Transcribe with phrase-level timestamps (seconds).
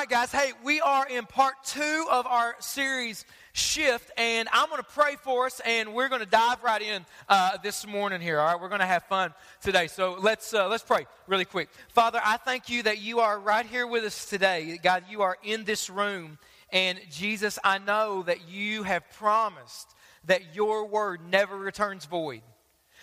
[0.00, 0.32] right, guys.
[0.32, 5.16] Hey, we are in part two of our series Shift, and I'm going to pray
[5.16, 8.40] for us, and we're going to dive right in uh, this morning here.
[8.40, 9.88] All right, we're going to have fun today.
[9.88, 11.68] So let's uh, let's pray really quick.
[11.90, 14.78] Father, I thank you that you are right here with us today.
[14.82, 16.38] God, you are in this room,
[16.72, 19.94] and Jesus, I know that you have promised
[20.24, 22.40] that your word never returns void.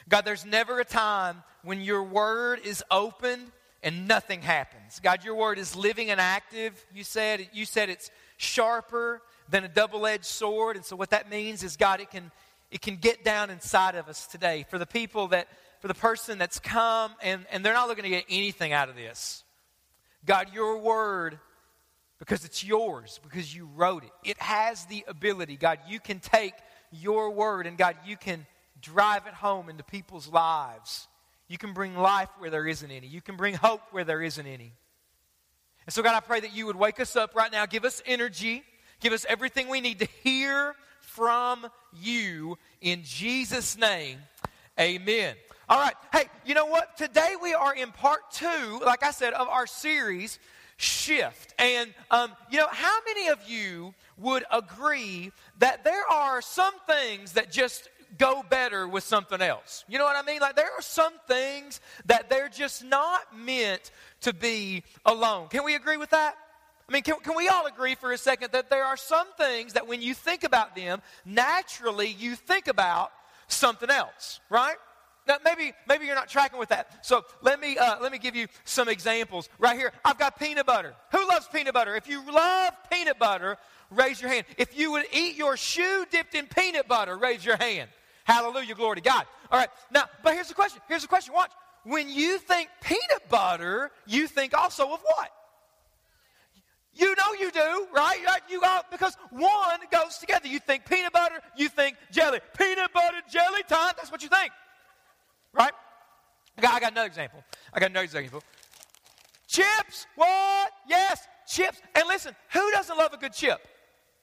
[0.10, 3.52] God, there's never a time when your word is opened
[3.84, 5.00] and nothing happens.
[5.02, 6.86] God, your word is living and active.
[6.94, 10.76] You said, you said it's sharper than a double-edged sword.
[10.76, 12.32] And so what that means is, God, it can,
[12.72, 14.66] it can get down inside of us today.
[14.70, 15.48] For the people that,
[15.80, 18.96] for the person that's come and, and they're not looking to get anything out of
[18.96, 19.44] this.
[20.26, 21.40] God, your word,
[22.20, 25.56] because it's yours, because you wrote it, it has the ability.
[25.56, 26.54] God, you can take
[26.92, 28.46] your word and God, you can
[28.82, 31.08] drive it home into people's lives.
[31.48, 33.08] You can bring life where there isn't any.
[33.08, 34.74] You can bring hope where there isn't any.
[35.86, 38.02] And so, God, I pray that you would wake us up right now, give us
[38.06, 38.64] energy,
[39.00, 44.20] give us everything we need to hear from you in Jesus' name.
[44.80, 45.36] Amen.
[45.70, 45.96] All right.
[46.12, 46.98] Hey, you know what?
[46.98, 50.40] Today we are in part two, like I said, of our series,
[50.78, 51.56] Shift.
[51.58, 57.34] And, um, you know, how many of you would agree that there are some things
[57.34, 59.86] that just go better with something else.
[59.88, 60.42] You know what I mean?
[60.42, 63.92] Like there are some things that they're just not meant
[64.22, 65.48] to be alone.
[65.50, 66.36] Can we agree with that?
[66.90, 69.74] I mean, can, can we all agree for a second that there are some things
[69.74, 73.12] that when you think about them, naturally you think about
[73.48, 74.78] something else, right?
[75.28, 77.06] Now, maybe, maybe you're not tracking with that.
[77.06, 79.50] So let me, uh, let me give you some examples.
[79.60, 80.94] Right here, I've got peanut butter.
[81.12, 81.96] Who loves peanut butter?
[81.96, 83.58] If you love peanut butter,
[83.92, 84.46] raise your hand.
[84.58, 87.90] If you would eat your shoe dipped in peanut butter, raise your hand.
[88.28, 89.26] Hallelujah, glory to God.
[89.50, 90.82] All right, now, but here's the question.
[90.90, 91.34] Here's the question.
[91.34, 91.52] Watch.
[91.86, 95.32] When you think peanut butter, you think also of what?
[96.94, 98.18] You know you do, right?
[98.50, 100.50] You all, because one goes together.
[100.50, 102.40] You think peanut butter, you think jelly.
[102.58, 104.52] Peanut butter, jelly time, that's what you think.
[105.54, 105.72] Right?
[106.58, 107.42] I got, I got another example.
[107.72, 108.44] I got another example.
[109.48, 110.72] Chips, what?
[110.90, 111.80] Yes, chips.
[111.96, 113.66] And listen, who doesn't love a good chip?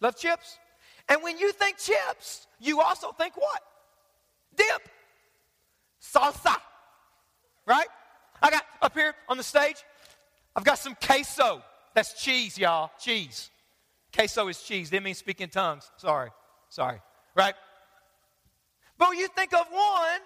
[0.02, 0.58] Love chips?
[1.08, 3.62] And when you think chips, you also think what?
[4.56, 4.88] Dip,
[6.00, 6.56] salsa.
[7.66, 7.88] Right?
[8.42, 9.76] I got up here on the stage,
[10.54, 11.62] I've got some queso.
[11.94, 12.90] That's cheese, y'all.
[12.98, 13.50] Cheese.
[14.14, 14.90] Queso is cheese.
[14.90, 15.90] Didn't mean speak in tongues.
[15.96, 16.30] Sorry.
[16.68, 17.00] Sorry.
[17.34, 17.54] Right?
[18.98, 20.20] But you think of one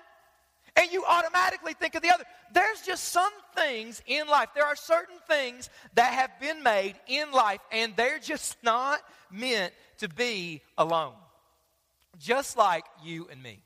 [0.77, 2.25] and you automatically think of the other.
[2.53, 4.49] There's just some things in life.
[4.55, 9.01] There are certain things that have been made in life and they're just not
[9.31, 11.15] meant to be alone.
[12.19, 13.63] Just like you and me.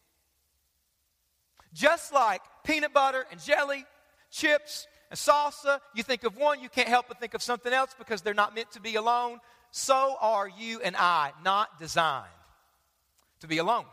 [1.72, 3.84] Just like peanut butter and jelly,
[4.30, 7.94] chips and salsa, you think of one, you can't help but think of something else
[7.98, 9.38] because they're not meant to be alone.
[9.70, 12.28] So are you and I, not designed
[13.40, 13.84] to be alone.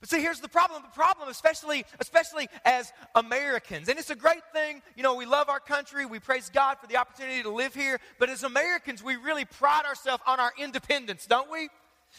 [0.00, 0.82] But see, here's the problem.
[0.82, 4.82] The problem, especially, especially as Americans, and it's a great thing.
[4.94, 6.04] You know, we love our country.
[6.04, 7.98] We praise God for the opportunity to live here.
[8.18, 11.70] But as Americans, we really pride ourselves on our independence, don't we?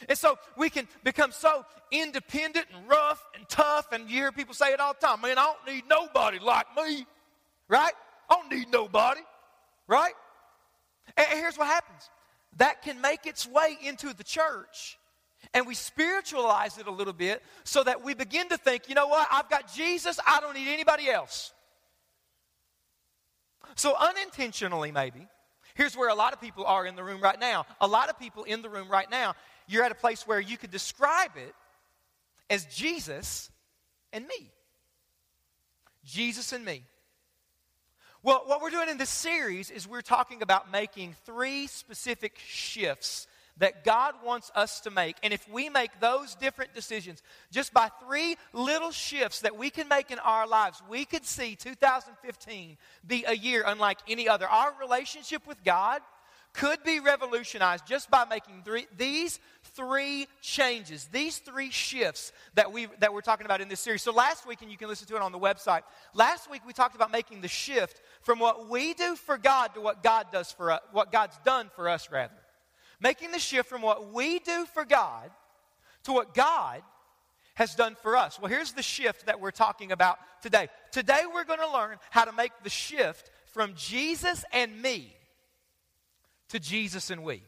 [0.07, 4.53] And so we can become so independent and rough and tough, and you hear people
[4.53, 7.05] say it all the time man, I don't need nobody like me,
[7.67, 7.93] right?
[8.29, 9.21] I don't need nobody,
[9.87, 10.13] right?
[11.15, 12.09] And here's what happens
[12.57, 14.97] that can make its way into the church.
[15.53, 19.07] And we spiritualize it a little bit so that we begin to think, you know
[19.07, 19.27] what?
[19.31, 20.19] I've got Jesus.
[20.25, 21.53] I don't need anybody else.
[23.75, 25.27] So, unintentionally, maybe,
[25.75, 27.65] here's where a lot of people are in the room right now.
[27.79, 29.35] A lot of people in the room right now
[29.67, 31.53] you're at a place where you could describe it
[32.49, 33.51] as Jesus
[34.13, 34.51] and me.
[36.05, 36.83] Jesus and me.
[38.23, 43.27] Well, what we're doing in this series is we're talking about making three specific shifts
[43.57, 45.17] that God wants us to make.
[45.23, 49.87] And if we make those different decisions, just by three little shifts that we can
[49.87, 54.47] make in our lives, we could see 2015 be a year unlike any other.
[54.47, 56.01] Our relationship with God
[56.57, 59.39] could be revolutionized just by making three, these
[59.75, 64.01] three changes, these three shifts that, we, that we're talking about in this series.
[64.01, 65.81] So last week, and you can listen to it on the website,
[66.15, 69.81] last week we talked about making the shift from what we do for God to
[69.81, 72.33] what God does for us, what God's done for us, rather.
[72.99, 75.29] Making the shift from what we do for God
[76.05, 76.81] to what God
[77.53, 78.39] has done for us.
[78.39, 80.69] Well, here's the shift that we're talking about today.
[80.91, 85.13] Today we're going to learn how to make the shift from Jesus and me
[86.49, 87.43] to Jesus and we.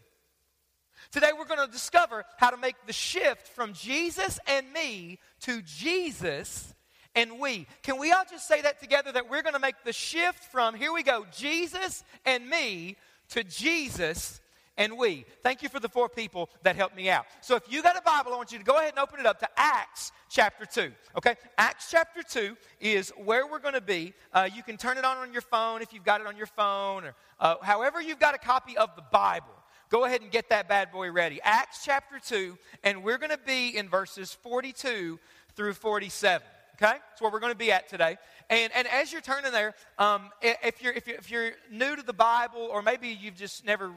[1.12, 5.62] Today we're going to discover how to make the shift from Jesus and me to
[5.62, 6.74] Jesus
[7.16, 7.66] and we.
[7.84, 10.76] Can we all just say that together that we're going to make the shift from,
[10.76, 12.96] here we go, Jesus and me
[13.30, 14.40] to Jesus
[14.80, 15.26] and we.
[15.44, 17.26] Thank you for the four people that helped me out.
[17.42, 19.26] So if you got a Bible, I want you to go ahead and open it
[19.26, 20.92] up to Acts chapter 2.
[21.18, 21.36] Okay?
[21.58, 24.14] Acts chapter 2 is where we're going to be.
[24.34, 26.48] Uh, you can turn it on on your phone if you've got it on your
[26.48, 29.48] phone, or uh, however you've got a copy of the Bible.
[29.90, 31.42] Go ahead and get that bad boy ready.
[31.44, 35.20] Acts chapter 2, and we're going to be in verses 42
[35.56, 36.48] through 47.
[36.76, 36.94] Okay?
[37.10, 38.18] That's where we're going to be at today.
[38.50, 42.04] And, and as you're turning there, um, if, you're, if, you're, if you're new to
[42.04, 43.92] the Bible, or maybe you've just never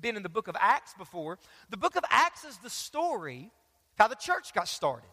[0.00, 1.38] been in the book of Acts before,
[1.68, 3.50] the book of Acts is the story
[3.96, 5.08] how the church got started.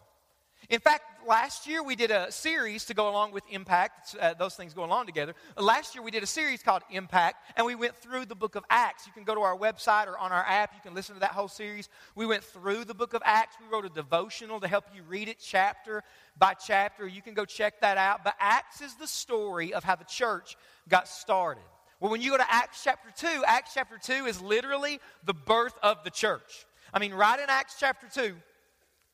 [0.68, 4.16] In fact, last year we did a series to go along with Impact.
[4.20, 5.34] Uh, those things go along together.
[5.56, 8.64] Last year we did a series called Impact, and we went through the book of
[8.68, 9.06] Acts.
[9.06, 10.74] You can go to our website or on our app.
[10.74, 11.88] You can listen to that whole series.
[12.14, 13.56] We went through the book of Acts.
[13.60, 16.02] We wrote a devotional to help you read it chapter
[16.36, 17.06] by chapter.
[17.06, 18.24] You can go check that out.
[18.24, 20.56] But Acts is the story of how the church
[20.88, 21.62] got started.
[22.00, 25.74] Well, when you go to Acts chapter 2, Acts chapter 2 is literally the birth
[25.82, 26.66] of the church.
[26.94, 28.36] I mean, right in Acts chapter 2,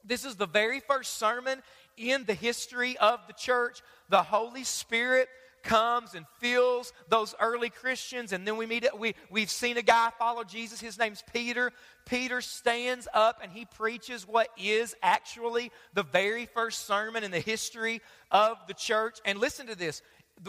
[0.05, 1.63] this is the very first sermon
[1.97, 3.81] in the history of the church.
[4.11, 5.29] The Holy Spirit
[5.63, 8.99] comes and fills those early Christians, and then we meet it.
[8.99, 10.79] We, we've seen a guy follow Jesus.
[10.79, 11.73] His name's Peter.
[12.05, 17.41] Peter stands up and he preaches what is actually the very first sermon in the
[17.41, 19.21] history of the church.
[19.25, 20.03] And listen to this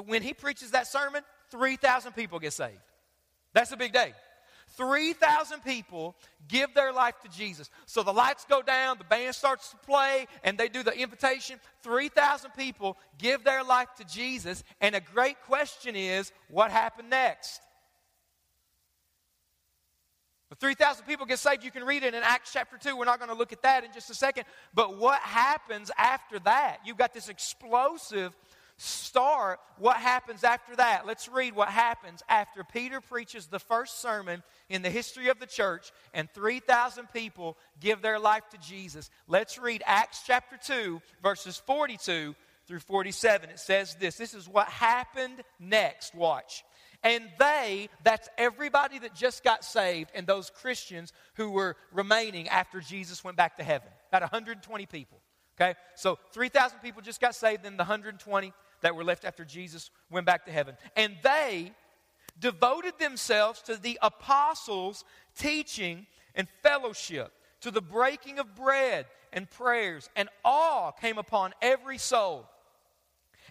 [0.06, 2.80] when he preaches that sermon, 3,000 people get saved.
[3.54, 4.14] That's a big day.
[4.78, 6.16] 3,000 people
[6.48, 7.70] give their life to Jesus.
[7.86, 11.60] So the lights go down, the band starts to play, and they do the invitation.
[11.84, 14.64] 3,000 people give their life to Jesus.
[14.82, 17.62] And a great question is what happened next?
[20.50, 21.64] The 3,000 people get saved.
[21.64, 22.96] You can read it in Acts chapter 2.
[22.96, 24.46] We're not going to look at that in just a second.
[24.74, 26.80] But what happens after that?
[26.86, 28.36] You've got this explosive
[28.78, 31.06] start, what happens after that?
[31.06, 35.46] Let's read what happens after Peter preaches the first sermon in the history of the
[35.46, 39.10] church and 3,000 people give their life to Jesus.
[39.28, 42.36] Let's read Acts chapter 2, verses 42
[42.68, 43.50] through 47.
[43.50, 46.14] It says this this is what happened next.
[46.14, 46.64] Watch.
[47.04, 52.80] And they, that's everybody that just got saved, and those Christians who were remaining after
[52.80, 53.90] Jesus went back to heaven.
[54.10, 55.20] About 120 people.
[55.60, 55.76] Okay?
[55.96, 60.26] So 3,000 people just got saved, then the 120 that were left after Jesus went
[60.26, 60.76] back to heaven.
[60.96, 61.72] And they
[62.40, 65.06] devoted themselves to the apostles'
[65.38, 67.32] teaching and fellowship,
[67.62, 72.50] to the breaking of bread and prayers, and awe came upon every soul.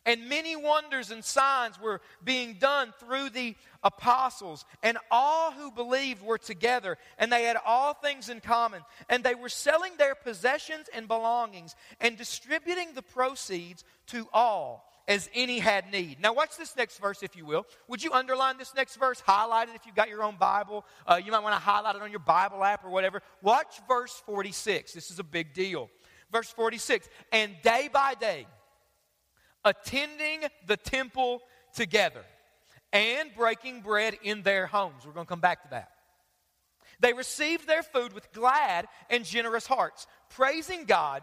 [0.06, 4.64] And many wonders and signs were being done through the apostles.
[4.82, 8.82] And all who believed were together, and they had all things in common.
[9.08, 15.28] And they were selling their possessions and belongings and distributing the proceeds to all as
[15.34, 16.20] any had need.
[16.20, 17.66] Now, watch this next verse, if you will.
[17.88, 19.20] Would you underline this next verse?
[19.20, 20.84] Highlight it if you've got your own Bible.
[21.06, 23.22] Uh, you might want to highlight it on your Bible app or whatever.
[23.42, 24.92] Watch verse 46.
[24.92, 25.90] This is a big deal.
[26.32, 28.46] Verse 46 And day by day,
[29.64, 31.42] attending the temple
[31.74, 32.24] together
[32.92, 35.04] and breaking bread in their homes.
[35.04, 35.90] We're going to come back to that.
[37.00, 41.22] They received their food with glad and generous hearts, praising God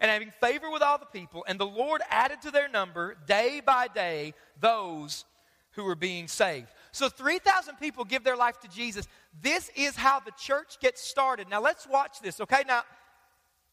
[0.00, 3.62] and having favor with all the people, and the Lord added to their number day
[3.64, 5.24] by day those
[5.72, 6.68] who were being saved.
[6.92, 9.06] So 3,000 people give their life to Jesus.
[9.40, 11.48] This is how the church gets started.
[11.48, 12.62] Now let's watch this, okay?
[12.66, 12.82] Now,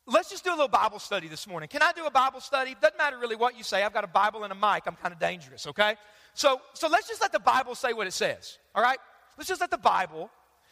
[0.05, 1.69] let's just do a little Bible study this morning.
[1.69, 2.75] Can I do a Bible study?
[2.81, 3.83] Doesn't matter really what you say.
[3.83, 4.83] I've got a Bible and a mic.
[4.86, 5.95] I'm kind of dangerous, okay?
[6.33, 9.00] So, so let's just let the Bible say what it says, all right?
[9.38, 10.29] Let's just let the Bible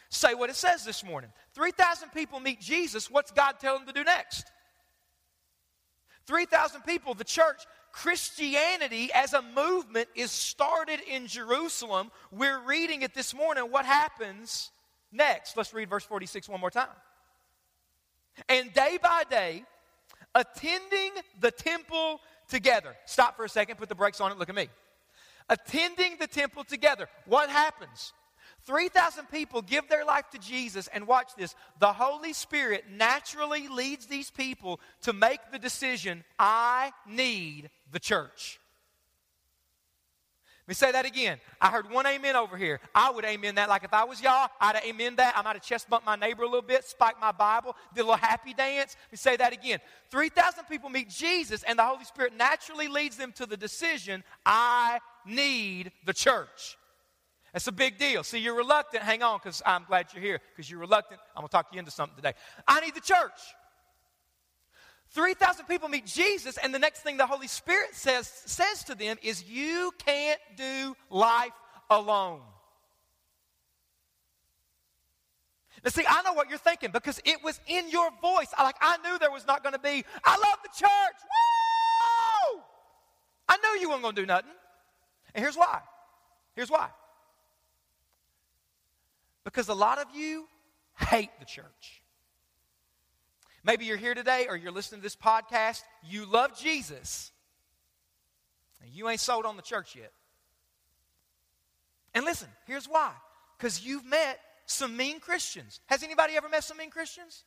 [0.10, 1.32] say what it says this morning.
[1.56, 3.10] 3,000 people meet Jesus.
[3.10, 4.52] What's God telling them to do next?
[6.28, 12.12] 3,000 people, the church, Christianity as a movement is started in Jerusalem.
[12.32, 13.66] We're reading it this morning.
[13.66, 14.72] What happens
[15.12, 15.58] next?
[15.58, 16.88] Let's read verse 46 one more time.
[18.50, 19.64] And day by day,
[20.34, 22.96] attending the temple together.
[23.06, 24.70] Stop for a second, put the brakes on it, look at me.
[25.50, 27.10] Attending the temple together.
[27.26, 28.14] What happens?
[28.66, 31.56] 3,000 people give their life to Jesus, and watch this.
[31.80, 38.61] The Holy Spirit naturally leads these people to make the decision I need the church.
[40.72, 41.38] Me say that again.
[41.60, 42.80] I heard one amen over here.
[42.96, 43.68] I would amen that.
[43.68, 45.38] Like if I was y'all, I'd amen that.
[45.38, 48.04] I might have chest bumped my neighbor a little bit, spiked my Bible, did a
[48.04, 48.96] little happy dance.
[49.08, 49.80] Let me say that again.
[50.12, 55.00] 3,000 people meet Jesus, and the Holy Spirit naturally leads them to the decision I
[55.26, 56.78] need the church.
[57.52, 58.24] That's a big deal.
[58.24, 59.04] See, you're reluctant.
[59.04, 61.20] Hang on, because I'm glad you're here, because you're reluctant.
[61.36, 62.32] I'm going to talk you into something today.
[62.66, 63.42] I need the church.
[65.14, 69.18] 3,000 people meet Jesus, and the next thing the Holy Spirit says, says to them
[69.22, 71.52] is, You can't do life
[71.90, 72.42] alone.
[75.84, 78.48] Now, see, I know what you're thinking because it was in your voice.
[78.56, 81.18] I, like, I knew there was not going to be, I love the church.
[82.54, 82.62] Woo!
[83.50, 84.52] I knew you weren't going to do nothing.
[85.34, 85.82] And here's why.
[86.56, 86.90] Here's why.
[89.44, 90.48] Because a lot of you
[90.98, 92.01] hate the church.
[93.64, 95.84] Maybe you're here today or you're listening to this podcast.
[96.04, 97.32] You love Jesus.
[98.82, 100.12] And you ain't sold on the church yet.
[102.14, 103.12] And listen, here's why.
[103.58, 105.80] Because you've met some mean Christians.
[105.86, 107.44] Has anybody ever met some mean Christians?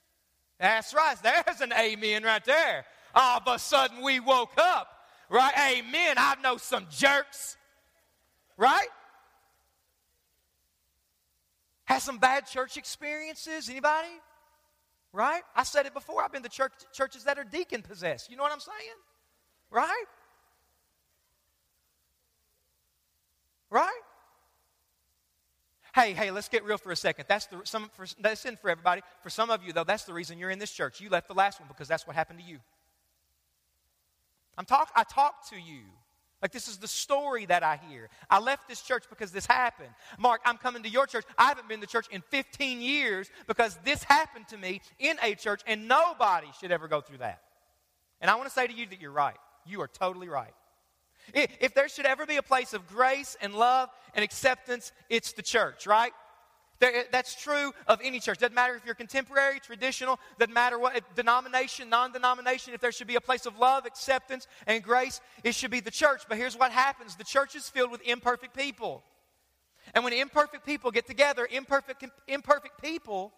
[0.61, 1.17] That's right.
[1.23, 2.85] There's an amen right there.
[3.15, 4.89] All of a sudden we woke up.
[5.29, 5.79] Right?
[5.79, 6.15] Amen.
[6.17, 7.57] I know some jerks.
[8.57, 8.89] Right?
[11.87, 13.69] Has some bad church experiences?
[13.69, 14.09] Anybody?
[15.15, 15.43] Right?
[15.55, 16.25] I said it before.
[16.25, 18.29] I've been to church, churches that are deacon possessed.
[18.29, 18.99] You know what I'm saying?
[19.71, 20.05] Right?
[23.71, 24.01] Right?
[25.95, 27.27] Hey, hey, let's get real for a second.
[27.29, 29.03] That's the some for, that's in for everybody.
[29.23, 31.01] For some of you though, that's the reason you're in this church.
[31.01, 32.59] You left the last one because that's what happened to you.
[34.59, 35.83] I'm talk I talk to you.
[36.45, 38.11] Like this is the story that I hear.
[38.29, 39.89] I left this church because this happened.
[40.19, 41.25] Mark, I'm coming to your church.
[41.39, 45.37] I haven't been to church in 15 years because this happened to me in a
[45.37, 47.41] church, and nobody should ever go through that.
[48.21, 49.39] And I want to say to you that you're right.
[49.65, 50.53] You are totally right.
[51.33, 55.41] If there should ever be a place of grace and love and acceptance, it's the
[55.41, 56.13] church, right?
[56.81, 58.39] That's true of any church.
[58.39, 62.75] Doesn't matter if you're contemporary, traditional, doesn't matter what denomination, non denomination.
[62.75, 65.91] If there should be a place of love, acceptance, and grace, it should be the
[65.91, 66.23] church.
[66.29, 69.03] But here's what happens the church is filled with imperfect people.
[69.95, 73.33] And when imperfect people get together, imperfect, imperfect people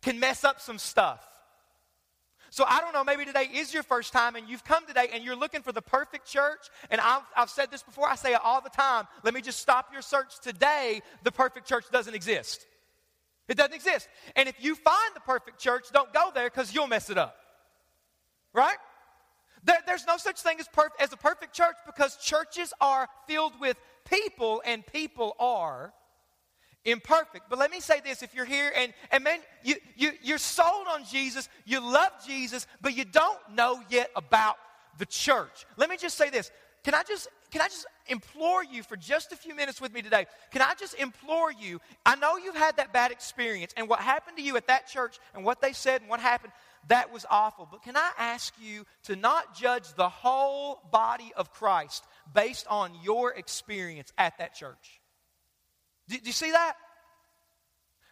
[0.00, 1.24] can mess up some stuff.
[2.50, 5.22] So I don't know, maybe today is your first time and you've come today and
[5.22, 6.68] you're looking for the perfect church.
[6.90, 9.06] And I've, I've said this before, I say it all the time.
[9.22, 11.02] Let me just stop your search today.
[11.24, 12.64] The perfect church doesn't exist.
[13.48, 14.08] It doesn't exist.
[14.36, 17.36] And if you find the perfect church, don't go there because you'll mess it up.
[18.52, 18.76] Right?
[19.64, 23.58] There, there's no such thing as, perf- as a perfect church because churches are filled
[23.60, 23.76] with
[24.08, 25.92] people and people are
[26.84, 27.48] imperfect.
[27.48, 30.86] But let me say this if you're here and, and man, you, you, you're sold
[30.88, 34.56] on Jesus, you love Jesus, but you don't know yet about
[34.98, 35.66] the church.
[35.76, 36.50] Let me just say this.
[36.84, 40.02] Can I just can I just implore you for just a few minutes with me
[40.02, 40.26] today?
[40.50, 41.80] Can I just implore you?
[42.04, 45.18] I know you've had that bad experience, and what happened to you at that church
[45.34, 46.52] and what they said and what happened,
[46.88, 47.68] that was awful.
[47.70, 52.92] But can I ask you to not judge the whole body of Christ based on
[53.02, 55.00] your experience at that church?
[56.08, 56.74] Do, do you see that?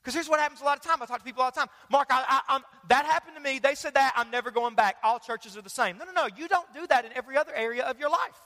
[0.03, 1.03] Because here's what happens a lot of time.
[1.03, 1.69] I talk to people all the time.
[1.91, 3.59] Mark, I, I, that happened to me.
[3.59, 4.13] They said that.
[4.15, 4.97] I'm never going back.
[5.03, 5.99] All churches are the same.
[5.99, 6.29] No, no, no.
[6.37, 8.41] You don't do that in every other area of your life.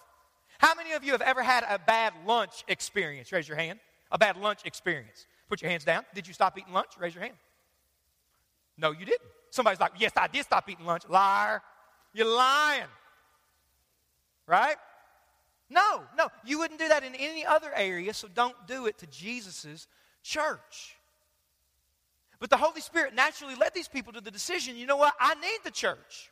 [0.60, 3.32] How many of you have ever had a bad lunch experience?
[3.32, 3.78] Raise your hand.
[4.12, 5.26] A bad lunch experience.
[5.48, 6.04] Put your hands down.
[6.14, 6.90] Did you stop eating lunch?
[6.98, 7.36] Raise your hand.
[8.76, 9.30] No, you didn't.
[9.48, 11.04] Somebody's like, Yes, I did stop eating lunch.
[11.08, 11.62] Liar.
[12.12, 12.90] You're lying.
[14.46, 14.76] Right?
[15.70, 19.06] No, no, you wouldn't do that in any other area, so don't do it to
[19.06, 19.86] Jesus'
[20.22, 20.96] church.
[22.38, 25.14] But the Holy Spirit naturally led these people to the decision you know what?
[25.18, 26.30] I need the church.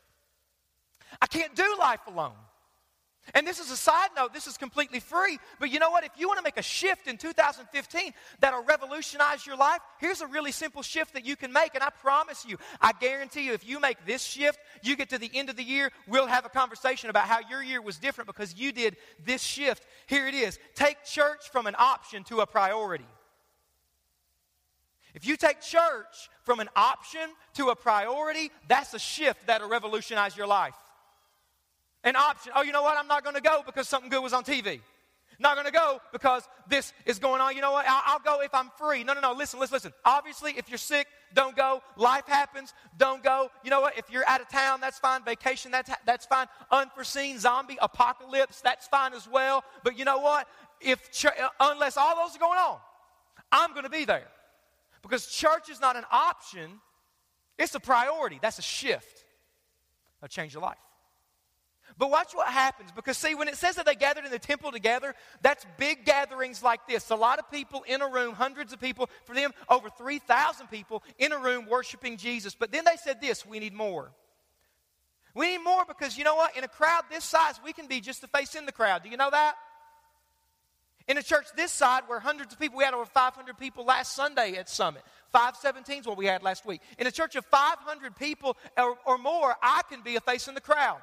[1.19, 2.35] I can't do life alone.
[3.33, 5.37] And this is a side note, this is completely free.
[5.59, 6.03] But you know what?
[6.03, 10.27] If you want to make a shift in 2015 that'll revolutionize your life, here's a
[10.27, 11.75] really simple shift that you can make.
[11.75, 15.17] And I promise you, I guarantee you, if you make this shift, you get to
[15.17, 18.27] the end of the year, we'll have a conversation about how your year was different
[18.27, 19.85] because you did this shift.
[20.07, 23.05] Here it is take church from an option to a priority.
[25.13, 27.21] If you take church from an option
[27.55, 30.75] to a priority, that's a shift that'll revolutionize your life.
[32.03, 32.53] An option.
[32.55, 32.97] Oh, you know what?
[32.97, 34.79] I'm not going to go because something good was on TV.
[35.41, 37.55] Not going to go because this is going on.
[37.55, 37.85] You know what?
[37.87, 39.05] I'll, I'll, go if I'm free.
[39.05, 39.31] No, no, no.
[39.31, 39.93] Listen, listen, listen.
[40.03, 41.81] Obviously, if you're sick, don't go.
[41.95, 43.49] Life happens, don't go.
[43.63, 43.97] You know what?
[43.97, 45.23] If you're out of town, that's fine.
[45.23, 46.47] Vacation, that's, that's fine.
[46.71, 49.63] Unforeseen zombie apocalypse, that's fine as well.
[49.85, 50.45] But you know what?
[50.81, 52.77] If ch- uh, unless all those are going on,
[53.49, 54.27] I'm going to be there
[55.01, 56.81] because church is not an option;
[57.57, 58.39] it's a priority.
[58.41, 59.23] That's a shift.
[60.19, 60.77] That'll change your life.
[61.99, 64.71] But watch what happens because, see, when it says that they gathered in the temple
[64.71, 67.09] together, that's big gatherings like this.
[67.09, 71.03] A lot of people in a room, hundreds of people, for them, over 3,000 people
[71.17, 72.55] in a room worshiping Jesus.
[72.55, 74.11] But then they said this we need more.
[75.35, 76.55] We need more because, you know what?
[76.55, 79.03] In a crowd this size, we can be just the face in the crowd.
[79.03, 79.55] Do you know that?
[81.09, 84.15] In a church this side, where hundreds of people, we had over 500 people last
[84.15, 85.03] Sunday at Summit.
[85.33, 86.79] 517 is what we had last week.
[86.97, 90.55] In a church of 500 people or, or more, I can be a face in
[90.55, 90.99] the crowd.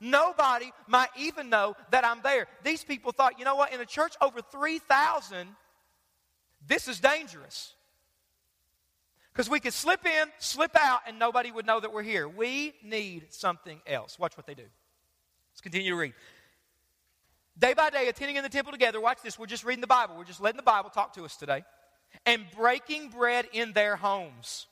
[0.00, 2.46] Nobody might even know that I'm there.
[2.64, 5.48] These people thought, you know what, in a church over 3,000,
[6.66, 7.74] this is dangerous.
[9.32, 12.26] Because we could slip in, slip out, and nobody would know that we're here.
[12.28, 14.18] We need something else.
[14.18, 14.64] Watch what they do.
[15.52, 16.14] Let's continue to read.
[17.58, 19.38] Day by day, attending in the temple together, watch this.
[19.38, 20.16] We're just reading the Bible.
[20.16, 21.62] We're just letting the Bible talk to us today.
[22.24, 24.66] And breaking bread in their homes.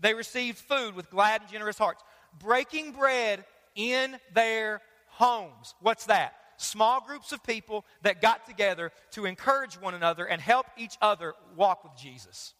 [0.00, 2.02] They received food with glad and generous hearts.
[2.38, 5.74] Breaking bread in their homes.
[5.80, 6.34] What's that?
[6.56, 11.34] Small groups of people that got together to encourage one another and help each other
[11.56, 12.54] walk with Jesus.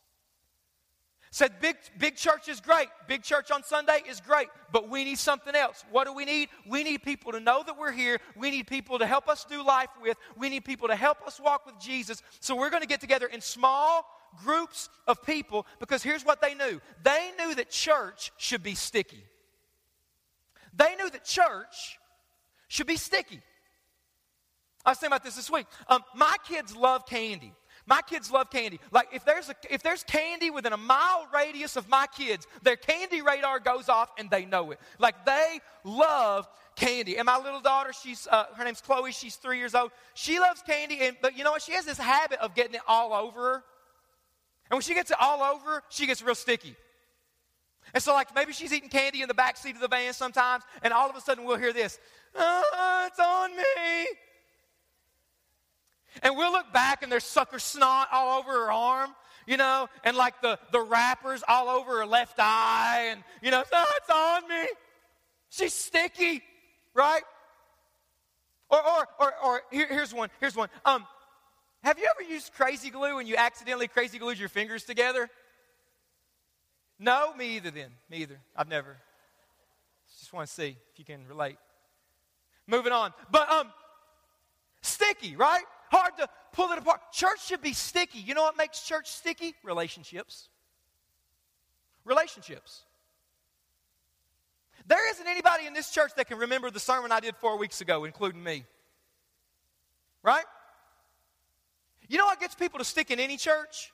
[1.35, 2.87] Said big, big church is great.
[3.09, 5.85] Big church on Sunday is great, but we need something else.
[5.91, 6.49] What do we need?
[6.65, 8.19] We need people to know that we're here.
[8.37, 10.17] We need people to help us do life with.
[10.37, 12.23] We need people to help us walk with Jesus.
[12.39, 14.07] So we're going to get together in small
[14.45, 19.25] groups of people because here's what they knew they knew that church should be sticky.
[20.77, 21.99] They knew that church
[22.69, 23.41] should be sticky.
[24.85, 25.67] I was thinking about this this week.
[25.89, 27.53] Um, my kids love candy.
[27.87, 28.81] My kids love candy.
[28.91, 32.77] Like if there's a, if there's candy within a mile radius of my kids, their
[32.77, 34.81] candy radar goes off and they know it.
[34.99, 37.19] Like they love candy.
[37.19, 39.13] And my little daughter, she's uh, her name's Chloe.
[39.13, 39.91] She's three years old.
[40.15, 41.63] She loves candy, and but you know what?
[41.63, 43.65] She has this habit of getting it all over her.
[44.71, 46.77] And when she gets it all over, she gets real sticky.
[47.95, 50.65] And so, like, maybe she's eating candy in the back seat of the van sometimes,
[50.83, 52.01] and all of a sudden we'll hear this,
[52.35, 54.09] oh, it's on me.
[56.23, 59.11] And we'll look back and there's sucker snot all over her arm,
[59.47, 63.63] you know, and like the, the wrappers all over her left eye, and, you know,
[63.73, 64.69] oh, it's on me.
[65.51, 66.43] She's sticky,
[66.95, 67.23] right?
[68.71, 70.69] Or, or, or, or here, here's one, here's one.
[70.85, 71.07] Um,
[71.85, 75.31] have you ever used crazy glue and you accidentally crazy glued your fingers together?
[77.05, 77.91] No, me either then.
[78.09, 78.41] Me either.
[78.57, 78.97] I've never.
[80.19, 81.59] Just want to see if you can relate.
[82.67, 83.13] Moving on.
[83.31, 83.71] But um
[84.81, 85.65] sticky, right?
[85.91, 87.01] hard to pull it apart.
[87.13, 88.19] Church should be sticky.
[88.19, 89.55] You know what makes church sticky?
[89.63, 90.49] Relationships.
[92.05, 92.83] Relationships.
[94.87, 97.81] There isn't anybody in this church that can remember the sermon I did four weeks
[97.81, 98.65] ago, including me.
[100.23, 100.45] Right?
[102.09, 103.93] You know what gets people to stick in any church?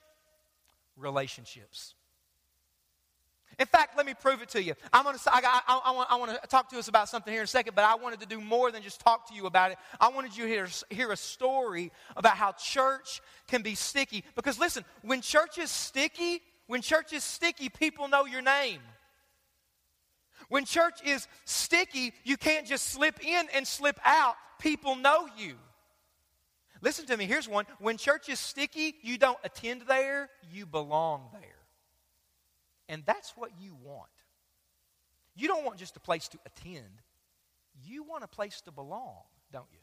[0.96, 1.94] Relationships.
[3.60, 4.72] In fact, let me prove it to you.
[4.90, 7.42] I'm gonna, I, I, I, want, I want to talk to us about something here
[7.42, 9.70] in a second, but I wanted to do more than just talk to you about
[9.70, 9.76] it.
[10.00, 14.24] I wanted you to hear, hear a story about how church can be sticky.
[14.34, 18.80] Because listen, when church is sticky, when church is sticky, people know your name.
[20.48, 24.36] When church is sticky, you can't just slip in and slip out.
[24.58, 25.56] People know you.
[26.80, 27.66] Listen to me, here's one.
[27.78, 31.59] When church is sticky, you don't attend there, you belong there.
[32.90, 34.10] And that's what you want.
[35.36, 37.02] You don't want just a place to attend,
[37.86, 39.22] you want a place to belong,
[39.52, 39.78] don't you?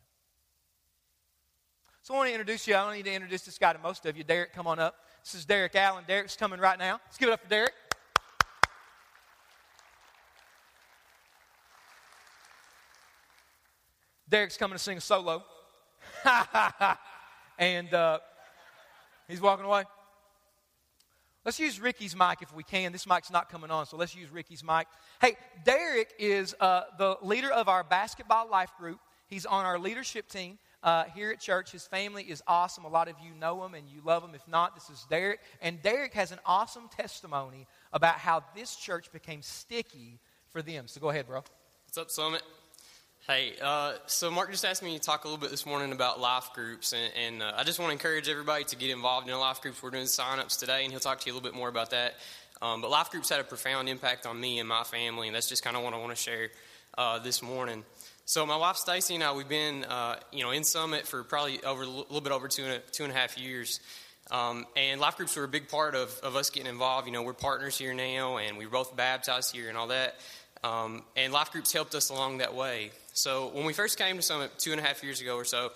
[2.04, 2.76] So I want to introduce you.
[2.76, 4.24] I don't need to introduce this guy to most of you.
[4.24, 4.96] Derek, come on up.
[5.24, 6.04] This is Derek Allen.
[6.06, 7.00] Derek's coming right now.
[7.06, 7.74] Let's give it up for Derek.
[14.30, 15.43] Derek's coming to sing a solo.
[17.58, 18.20] and uh,
[19.30, 19.84] he's walking away.
[21.47, 22.91] Let's use Ricky's mic if we can.
[22.91, 24.86] This mic's not coming on, so let's use Ricky's mic.
[25.21, 28.99] Hey, Derek is uh, the leader of our basketball life group.
[29.27, 31.71] He's on our leadership team uh, here at church.
[31.71, 32.83] His family is awesome.
[32.83, 34.31] A lot of you know him and you love him.
[34.36, 35.39] If not, this is Derek.
[35.62, 40.89] And Derek has an awesome testimony about how this church became sticky for them.
[40.89, 41.43] So go ahead, bro.
[41.86, 42.41] What's up, Summit?
[43.30, 46.22] Hey, uh, so Mark just asked me to talk a little bit this morning about
[46.22, 49.38] life groups, and, and uh, I just want to encourage everybody to get involved in
[49.38, 49.84] life groups.
[49.84, 52.13] We're doing sign-ups today, and he'll talk to you a little bit more about that.
[52.62, 55.50] Um, but life groups had a profound impact on me and my family, and that's
[55.50, 56.52] just kind of what I want to share
[56.98, 57.84] uh, this morning.
[58.24, 61.62] So my wife Stacy and I, we've been, uh, you know, in Summit for probably
[61.66, 63.82] over a little bit over two and a, two and a half years.
[64.32, 67.08] Um, and life groups were a big part of, of us getting involved.
[67.08, 70.16] You know, we're partners here now, and we are both baptized here and all that.
[70.63, 72.92] Um, and life groups helped us along that way.
[73.17, 75.71] So when we first came to Summit two and a half years ago or so,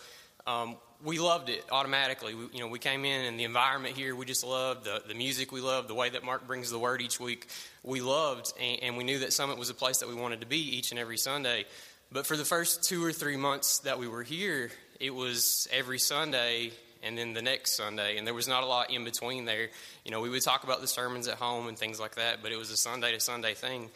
[0.46, 2.36] um, we loved it automatically.
[2.36, 5.16] We, you know, we came in and the environment here we just loved the the
[5.16, 5.52] music.
[5.52, 7.48] We loved the way that Mark brings the word each week.
[7.84, 10.46] We loved, and, and we knew that Summit was a place that we wanted to
[10.46, 11.66] be each and every Sunday.
[12.12, 15.98] But for the first two or three months that we were here, it was every
[15.98, 19.70] Sunday and then the next Sunday, and there was not a lot in between there.
[20.06, 22.52] You know, we would talk about the sermons at home and things like that, but
[22.52, 23.90] it was a Sunday to Sunday thing.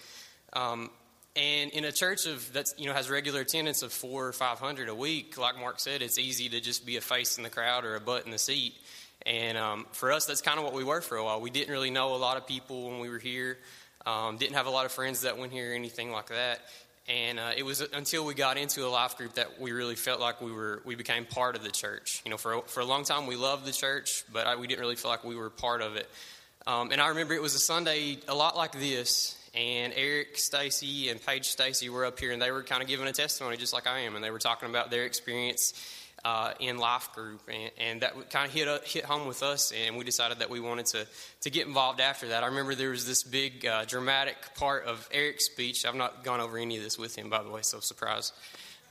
[0.54, 0.90] Um,
[1.36, 4.60] and in a church of that you know has regular attendance of four or five
[4.60, 7.50] hundred a week, like Mark said, it's easy to just be a face in the
[7.50, 8.74] crowd or a butt in the seat.
[9.26, 11.42] And um, for us, that's kind of what we were for a while.
[11.42, 13.58] We didn't really know a lot of people when we were here.
[14.06, 16.60] Um, didn't have a lot of friends that went here or anything like that.
[17.08, 20.20] And uh, it was until we got into a life group that we really felt
[20.20, 22.22] like we were we became part of the church.
[22.26, 24.82] You know, for for a long time we loved the church, but I, we didn't
[24.82, 26.10] really feel like we were part of it.
[26.68, 31.10] Um, and I remember it was a Sunday a lot like this, and Eric Stacy
[31.10, 33.74] and Paige Stacy were up here, and they were kind of giving a testimony just
[33.74, 35.74] like I am, and they were talking about their experience
[36.26, 39.72] uh, in life group, and, and that kind of hit uh, hit home with us,
[39.72, 41.06] and we decided that we wanted to
[41.42, 42.44] to get involved after that.
[42.44, 45.86] I remember there was this big uh, dramatic part of Eric's speech.
[45.86, 48.34] I've not gone over any of this with him, by the way, so surprise.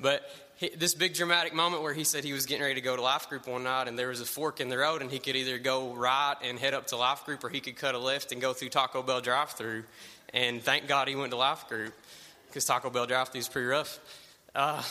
[0.00, 0.22] But
[0.77, 3.29] this big dramatic moment where he said he was getting ready to go to life
[3.29, 5.59] group one night, and there was a fork in the road, and he could either
[5.59, 8.40] go right and head up to life group, or he could cut a left and
[8.40, 9.85] go through Taco Bell drive-through.
[10.34, 11.94] And thank God he went to life group
[12.48, 14.00] because Taco Bell drive-through is pretty rough.
[14.52, 14.82] Uh,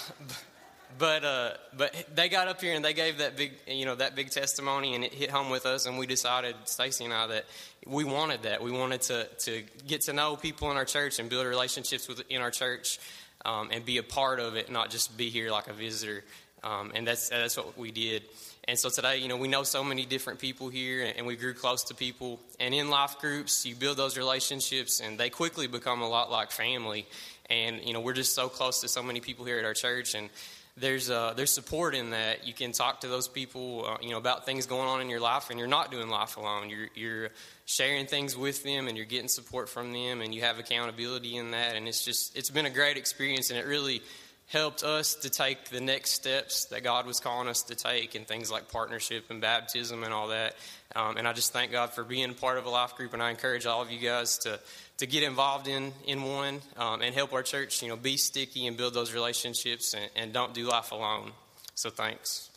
[0.98, 4.16] but uh, but they got up here and they gave that big you know that
[4.16, 7.46] big testimony and it hit home with us and we decided Stacy and I that
[7.86, 8.64] we wanted that.
[8.64, 12.24] We wanted to to get to know people in our church and build relationships with
[12.30, 13.00] in our church
[13.44, 16.24] um, and be a part of it not just be here like a visitor.
[16.64, 18.24] Um, and that's that's what we did
[18.68, 21.54] and so today you know we know so many different people here and we grew
[21.54, 26.02] close to people and in life groups you build those relationships and they quickly become
[26.02, 27.06] a lot like family
[27.50, 30.16] and you know we're just so close to so many people here at our church
[30.16, 30.30] and
[30.76, 32.48] there's uh, there's support in that.
[32.48, 35.20] You can talk to those people, uh, you know, about things going on in your
[35.20, 36.70] life, and you're not doing life alone.
[36.70, 37.30] You're you're
[37.66, 41.52] sharing things with them, and you're getting support from them, and you have accountability in
[41.52, 41.76] that.
[41.76, 44.02] And it's just it's been a great experience, and it really
[44.48, 48.28] helped us to take the next steps that God was calling us to take, and
[48.28, 50.56] things like partnership and baptism and all that.
[50.96, 53.32] Um, and I just thank God for being part of a life group, and I
[53.32, 54.60] encourage all of you guys to
[54.98, 58.68] to get involved in in one um, and help our church, you know, be sticky
[58.68, 61.32] and build those relationships, and, and don't do life alone.
[61.76, 62.50] So thanks.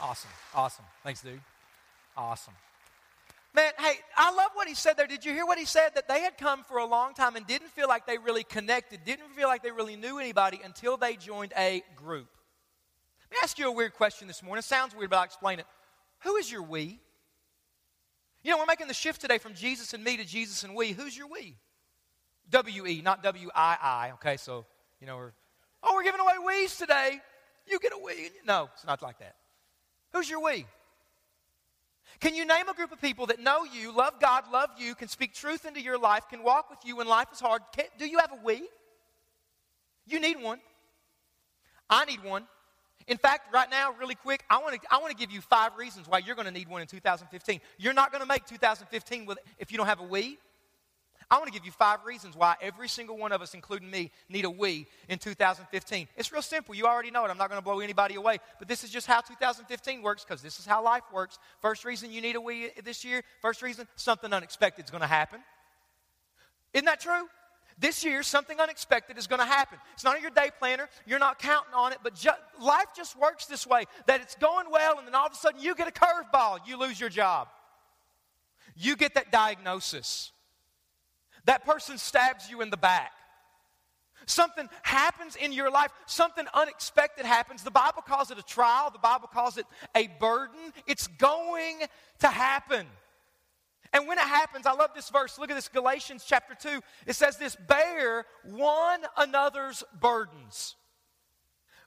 [0.00, 0.84] Awesome, awesome.
[1.02, 1.40] Thanks, dude.
[2.16, 2.54] Awesome.
[3.52, 5.08] Man, hey, I love what he said there.
[5.08, 5.90] Did you hear what he said?
[5.96, 9.04] That they had come for a long time and didn't feel like they really connected,
[9.04, 12.28] didn't feel like they really knew anybody until they joined a group.
[13.30, 14.60] Let me ask you a weird question this morning.
[14.60, 15.66] It sounds weird, but I'll explain it.
[16.20, 17.00] Who is your we?
[18.42, 20.92] You know, we're making the shift today from Jesus and me to Jesus and we.
[20.92, 21.56] Who's your we?
[22.50, 24.10] W E, not W I I.
[24.14, 24.64] Okay, so,
[25.00, 25.32] you know, we're,
[25.82, 27.20] oh, we're giving away we's today.
[27.66, 28.30] You get a we.
[28.46, 29.34] No, it's not like that.
[30.12, 30.66] Who's your we?
[32.20, 35.08] Can you name a group of people that know you, love God, love you, can
[35.08, 37.62] speak truth into your life, can walk with you when life is hard?
[37.74, 38.62] Can, do you have a we?
[40.06, 40.60] You need one.
[41.88, 42.44] I need one.
[43.06, 46.18] In fact, right now, really quick, I want to I give you five reasons why
[46.18, 47.60] you're going to need one in 2015.
[47.78, 50.38] You're not going to make 2015 with if you don't have a we.
[51.30, 54.10] I want to give you five reasons why every single one of us, including me,
[54.28, 56.08] need a we in 2015.
[56.16, 56.74] It's real simple.
[56.74, 57.30] You already know it.
[57.30, 58.38] I'm not going to blow anybody away.
[58.58, 61.38] But this is just how 2015 works because this is how life works.
[61.60, 65.06] First reason you need a we this year, first reason, something unexpected is going to
[65.06, 65.40] happen.
[66.74, 67.28] Isn't that true?
[67.78, 69.78] This year, something unexpected is going to happen.
[69.94, 70.88] It's not on your day planner.
[71.06, 74.66] You're not counting on it, but ju- life just works this way that it's going
[74.70, 76.58] well, and then all of a sudden you get a curveball.
[76.66, 77.48] You lose your job.
[78.76, 80.32] You get that diagnosis.
[81.44, 83.12] That person stabs you in the back.
[84.26, 87.62] Something happens in your life, something unexpected happens.
[87.62, 90.72] The Bible calls it a trial, the Bible calls it a burden.
[90.86, 91.80] It's going
[92.20, 92.86] to happen.
[93.92, 95.38] And when it happens, I love this verse.
[95.38, 96.80] Look at this Galatians chapter 2.
[97.06, 100.76] It says this bear one another's burdens.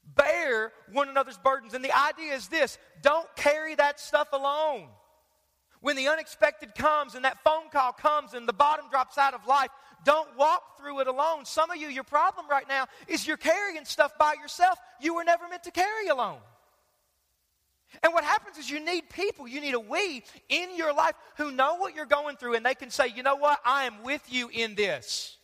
[0.04, 1.74] Bear one another's burdens.
[1.74, 4.90] And the idea is this don't carry that stuff alone.
[5.84, 9.46] When the unexpected comes and that phone call comes and the bottom drops out of
[9.46, 9.70] life,
[10.06, 11.44] don't walk through it alone.
[11.44, 15.26] Some of you, your problem right now is you're carrying stuff by yourself you were
[15.26, 16.40] never meant to carry alone.
[18.02, 21.52] And what happens is you need people, you need a we in your life who
[21.52, 24.22] know what you're going through and they can say, you know what, I am with
[24.32, 25.38] you in this.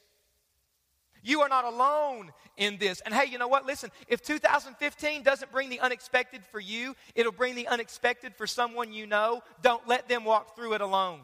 [1.23, 3.01] You are not alone in this.
[3.01, 3.65] And hey, you know what?
[3.65, 8.93] Listen, if 2015 doesn't bring the unexpected for you, it'll bring the unexpected for someone
[8.93, 9.41] you know.
[9.61, 11.21] Don't let them walk through it alone.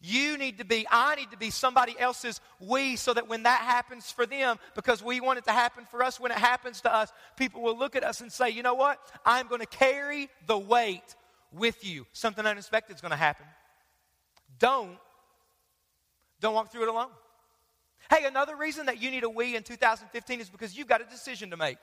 [0.00, 3.62] You need to be, I need to be somebody else's we so that when that
[3.62, 6.94] happens for them, because we want it to happen for us, when it happens to
[6.94, 9.00] us, people will look at us and say, you know what?
[9.26, 11.16] I'm going to carry the weight
[11.52, 12.06] with you.
[12.12, 13.46] Something unexpected is going to happen.
[14.60, 14.98] Don't,
[16.40, 17.10] don't walk through it alone.
[18.10, 21.04] Hey, another reason that you need a we in 2015 is because you've got a
[21.04, 21.76] decision to make.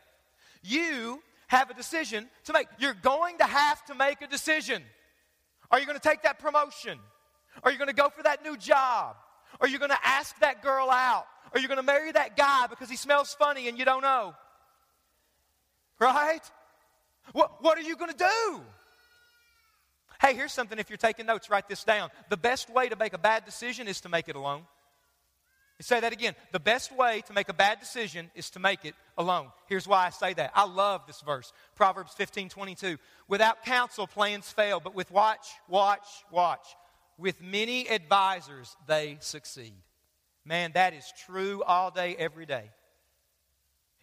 [0.64, 2.68] You have a decision to make.
[2.80, 4.82] You're going to have to make a decision.
[5.70, 7.00] Are you going to take that promotion?
[7.64, 9.16] Are you going to go for that new job?
[9.62, 11.26] Are you going to ask that girl out?
[11.54, 14.34] Are you going to marry that guy because he smells funny and you don't know?
[16.00, 16.42] Right?
[17.32, 18.62] What, what are you going to do?
[20.20, 22.10] Hey, here's something if you're taking notes, write this down.
[22.30, 24.64] The best way to make a bad decision is to make it alone.
[25.82, 26.36] Say that again.
[26.54, 29.48] The best way to make a bad decision is to make it alone.
[29.68, 30.52] Here's why I say that.
[30.56, 31.52] I love this verse.
[31.76, 32.98] Proverbs 15 22.
[33.28, 36.66] Without counsel, plans fail, but with watch, watch, watch.
[37.18, 39.74] With many advisors, they succeed.
[40.46, 42.70] Man, that is true all day, every day.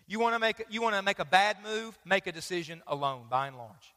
[0.07, 1.99] You want to make, you want to make a bad move?
[2.05, 3.95] Make a decision alone, by and large.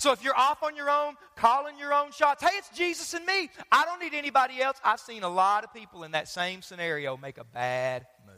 [0.00, 3.26] So if you're off on your own, calling your own shots, hey, it's Jesus and
[3.26, 3.50] me.
[3.70, 4.78] I don't need anybody else.
[4.82, 8.36] I've seen a lot of people in that same scenario make a bad move.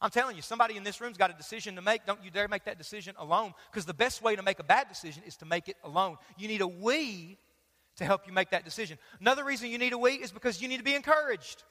[0.00, 2.06] I'm telling you, somebody in this room's got a decision to make.
[2.06, 4.88] Don't you dare make that decision alone because the best way to make a bad
[4.88, 6.18] decision is to make it alone.
[6.38, 7.36] You need a we
[7.96, 8.96] to help you make that decision.
[9.20, 11.64] Another reason you need a we is because you need to be encouraged.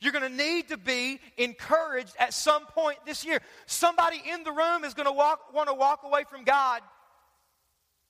[0.00, 3.40] You're going to need to be encouraged at some point this year.
[3.66, 6.82] Somebody in the room is going to walk, want to walk away from God.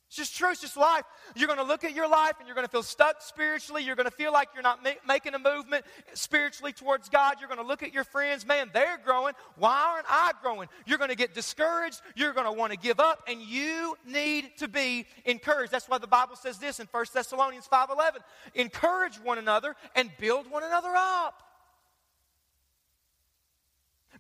[0.09, 0.51] It's just true.
[0.51, 1.03] It's just life.
[1.35, 3.83] You're going to look at your life and you're going to feel stuck spiritually.
[3.83, 7.37] You're going to feel like you're not ma- making a movement spiritually towards God.
[7.41, 8.47] You're going to look at your friends.
[8.47, 9.35] Man, they're growing.
[9.57, 10.69] Why aren't I growing?
[10.87, 12.01] You're going to get discouraged.
[12.15, 13.25] You're going to want to give up.
[13.27, 15.73] And you need to be encouraged.
[15.73, 18.19] That's why the Bible says this in 1 Thessalonians 5.11.
[18.55, 21.46] Encourage one another and build one another up.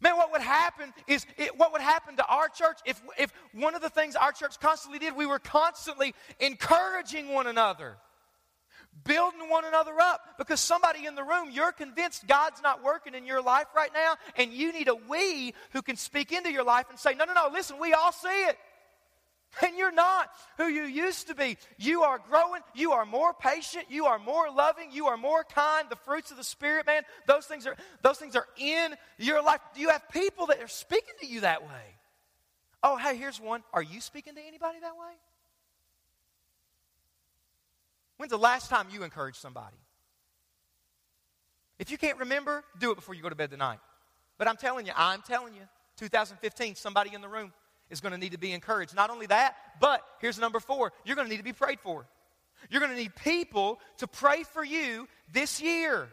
[0.00, 3.74] Man, what would happen is it, what would happen to our church if, if one
[3.74, 7.96] of the things our church constantly did, we were constantly encouraging one another,
[9.04, 10.20] building one another up.
[10.38, 14.14] Because somebody in the room, you're convinced God's not working in your life right now,
[14.36, 17.32] and you need a we who can speak into your life and say, No, no,
[17.32, 18.56] no, listen, we all see it.
[19.62, 21.56] And you're not who you used to be.
[21.78, 22.60] You are growing.
[22.74, 23.86] You are more patient.
[23.88, 24.90] You are more loving.
[24.92, 25.88] You are more kind.
[25.88, 29.60] The fruits of the Spirit, man, those things are, those things are in your life.
[29.76, 31.96] You have people that are speaking to you that way?
[32.82, 33.62] Oh, hey, here's one.
[33.72, 35.14] Are you speaking to anybody that way?
[38.18, 39.76] When's the last time you encouraged somebody?
[41.78, 43.78] If you can't remember, do it before you go to bed tonight.
[44.38, 45.62] But I'm telling you, I'm telling you,
[45.96, 47.52] 2015, somebody in the room
[47.90, 48.94] is going to need to be encouraged.
[48.94, 52.06] Not only that, but here's number four you're going to need to be prayed for.
[52.70, 56.08] You're going to need people to pray for you this year.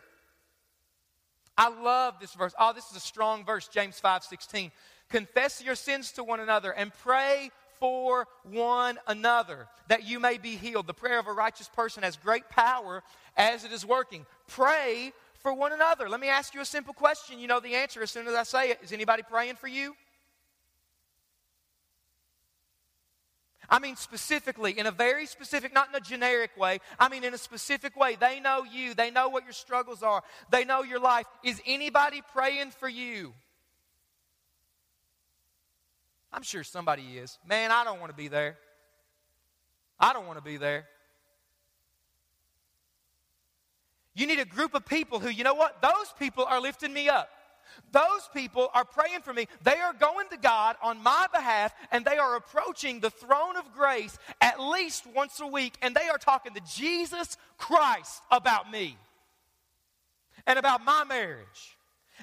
[1.57, 2.53] I love this verse.
[2.59, 4.71] Oh, this is a strong verse, James 5 16.
[5.09, 10.55] Confess your sins to one another and pray for one another that you may be
[10.55, 10.87] healed.
[10.87, 13.03] The prayer of a righteous person has great power
[13.37, 14.25] as it is working.
[14.47, 16.09] Pray for one another.
[16.09, 17.39] Let me ask you a simple question.
[17.39, 18.79] You know the answer as soon as I say it.
[18.81, 19.95] Is anybody praying for you?
[23.69, 26.79] I mean, specifically, in a very specific, not in a generic way.
[26.99, 28.17] I mean, in a specific way.
[28.19, 28.93] They know you.
[28.93, 30.23] They know what your struggles are.
[30.49, 31.25] They know your life.
[31.43, 33.33] Is anybody praying for you?
[36.31, 37.37] I'm sure somebody is.
[37.47, 38.57] Man, I don't want to be there.
[39.99, 40.87] I don't want to be there.
[44.15, 45.81] You need a group of people who, you know what?
[45.81, 47.29] Those people are lifting me up.
[47.91, 49.47] Those people are praying for me.
[49.63, 53.73] They are going to God on my behalf and they are approaching the throne of
[53.73, 58.97] grace at least once a week and they are talking to Jesus Christ about me
[60.45, 61.77] and about my marriage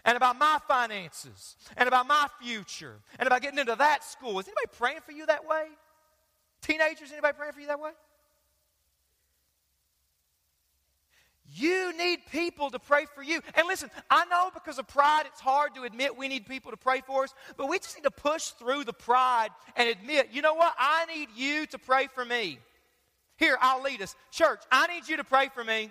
[0.05, 4.38] and about my finances and about my future and about getting into that school.
[4.38, 5.66] Is anybody praying for you that way?
[6.62, 7.90] Teenagers, anybody praying for you that way?
[11.53, 13.41] You need people to pray for you.
[13.55, 16.77] And listen, I know because of pride, it's hard to admit we need people to
[16.77, 20.43] pray for us, but we just need to push through the pride and admit, you
[20.43, 20.75] know what?
[20.79, 22.59] I need you to pray for me.
[23.37, 24.15] Here, I'll lead us.
[24.31, 25.91] Church, I need you to pray for me.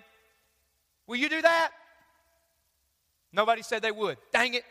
[1.06, 1.72] Will you do that?
[3.32, 4.16] Nobody said they would.
[4.32, 4.64] Dang it.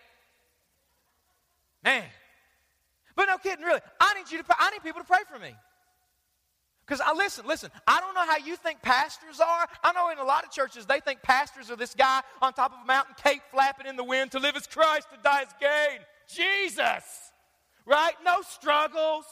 [1.83, 2.03] Man.
[3.15, 3.81] But no kidding, really.
[3.99, 4.55] I need you to.
[4.57, 5.53] I need people to pray for me.
[6.89, 9.67] Because I listen, listen, I don't know how you think pastors are.
[9.83, 12.73] I know in a lot of churches they think pastors are this guy on top
[12.73, 15.53] of a mountain, cape flapping in the wind, to live as Christ, to die as
[15.61, 15.99] gain.
[16.27, 17.31] Jesus!
[17.85, 18.13] Right?
[18.25, 19.25] No struggles.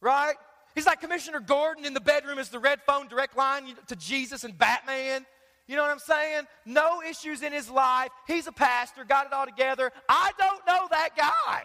[0.00, 0.36] Right?
[0.76, 4.44] He's like Commissioner Gordon in the bedroom as the red phone direct line to Jesus
[4.44, 5.26] and Batman.
[5.66, 6.44] You know what I'm saying?
[6.64, 8.10] No issues in his life.
[8.28, 9.90] He's a pastor, got it all together.
[10.08, 11.62] I don't know that guy.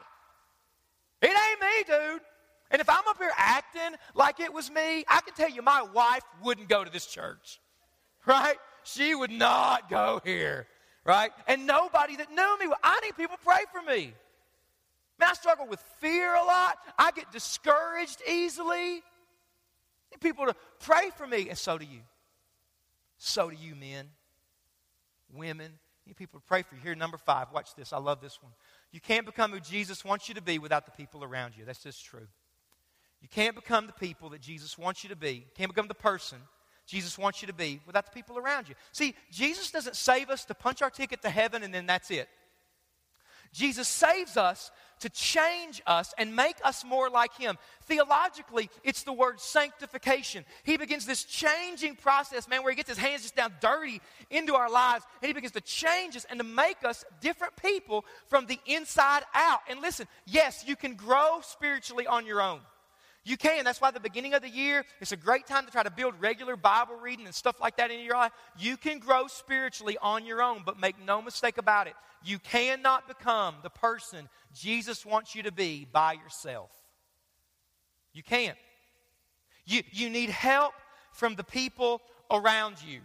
[1.21, 2.21] It ain't me, dude.
[2.73, 5.83] And if I'm up here acting like it was me, I can tell you my
[5.93, 7.62] wife wouldn't go to this church,
[8.25, 8.57] right?
[8.83, 10.65] She would not go here,
[11.05, 11.31] right?
[11.47, 14.13] And nobody that knew me, I need people to pray for me.
[15.19, 16.77] Man, I struggle with fear a lot.
[16.97, 18.75] I get discouraged easily.
[18.75, 19.01] I
[20.12, 21.99] need people to pray for me, and so do you.
[23.19, 24.09] So do you, men,
[25.31, 25.71] women.
[26.05, 26.81] You need people to pray for you.
[26.81, 27.47] Here, number five.
[27.53, 27.93] Watch this.
[27.93, 28.51] I love this one.
[28.91, 31.65] You can't become who Jesus wants you to be without the people around you.
[31.65, 32.27] That's just true.
[33.23, 35.31] You can't become the people that Jesus wants you to be.
[35.31, 36.38] You can't become the person
[36.86, 38.75] Jesus wants you to be without the people around you.
[38.91, 42.27] See, Jesus doesn't save us to punch our ticket to heaven and then that's it.
[43.53, 47.57] Jesus saves us to change us and make us more like Him.
[47.83, 50.43] Theologically, it's the word sanctification.
[50.63, 54.55] He begins this changing process, man, where He gets His hands just down dirty into
[54.55, 58.47] our lives and He begins to change us and to make us different people from
[58.47, 59.59] the inside out.
[59.69, 62.59] And listen, yes, you can grow spiritually on your own.
[63.25, 63.63] You can.
[63.63, 66.13] That's why the beginning of the year, it's a great time to try to build
[66.19, 68.33] regular Bible reading and stuff like that in your life.
[68.59, 71.93] You can grow spiritually on your own, but make no mistake about it.
[72.25, 76.69] You cannot become the person Jesus wants you to be by yourself.
[78.13, 78.57] You can't.
[79.65, 80.73] You, you need help
[81.13, 83.01] from the people around you.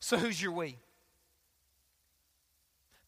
[0.00, 0.76] So, who's your we?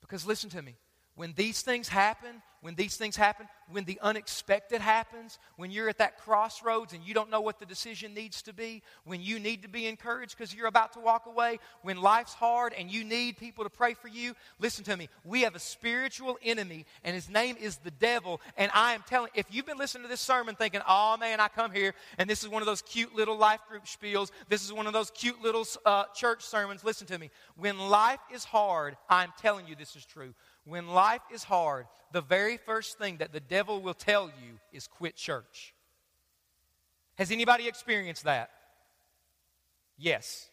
[0.01, 0.77] Because listen to me.
[1.17, 5.99] When these things happen, when these things happen, when the unexpected happens, when you're at
[5.99, 9.63] that crossroads and you don't know what the decision needs to be, when you need
[9.63, 13.37] to be encouraged because you're about to walk away, when life's hard and you need
[13.37, 15.09] people to pray for you, listen to me.
[15.25, 18.41] We have a spiritual enemy and his name is the devil.
[18.57, 21.49] And I am telling, if you've been listening to this sermon thinking, oh man, I
[21.49, 24.73] come here and this is one of those cute little life group spiels, this is
[24.73, 27.31] one of those cute little uh, church sermons, listen to me.
[27.57, 30.35] When life is hard, I'm telling you this is true.
[30.69, 34.87] When life is hard, the very first thing that the devil will tell you is
[34.87, 35.75] quit church.
[37.17, 38.51] Has anybody experienced that?
[39.97, 40.51] Yes.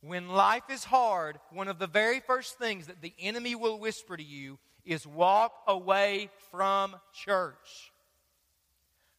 [0.00, 4.16] When life is hard, one of the very first things that the enemy will whisper
[4.16, 7.92] to you is walk away from church.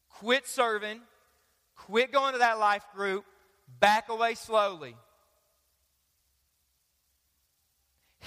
[0.09, 1.01] Quit serving,
[1.75, 3.25] quit going to that life group,
[3.79, 4.95] back away slowly.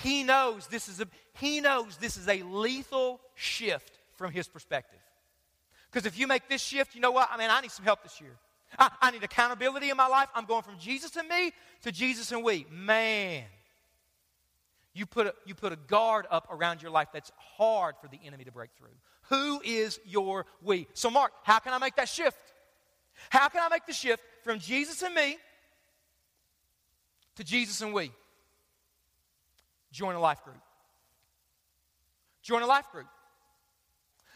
[0.03, 4.99] He knows this is a he knows this is a lethal shift from his perspective.
[5.91, 7.29] Because if you make this shift, you know what?
[7.31, 8.37] I mean, I need some help this year.
[8.79, 10.29] I, I need accountability in my life.
[10.35, 12.67] I'm going from Jesus and me to Jesus and we.
[12.71, 13.45] Man,
[14.93, 18.19] you put, a, you put a guard up around your life that's hard for the
[18.25, 18.89] enemy to break through.
[19.29, 20.87] Who is your we?
[20.95, 22.39] So, Mark, how can I make that shift?
[23.31, 25.37] How can I make the shift from Jesus and me
[27.37, 28.13] to Jesus and we?
[29.93, 30.57] Join a life group.
[32.47, 33.09] Join a life group.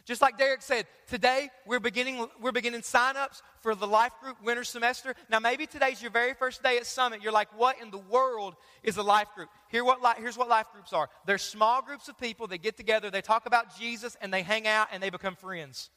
[0.05, 4.65] Just like Derek said, today we're beginning, we're beginning sign-ups for the life group winter
[4.65, 5.15] semester.
[5.29, 7.23] Now, maybe today's your very first day at Summit.
[7.23, 9.49] You're like, what in the world is a life group?
[9.69, 11.09] Here what here's what life groups are.
[11.25, 14.67] They're small groups of people that get together, they talk about Jesus, and they hang
[14.67, 15.91] out and they become friends.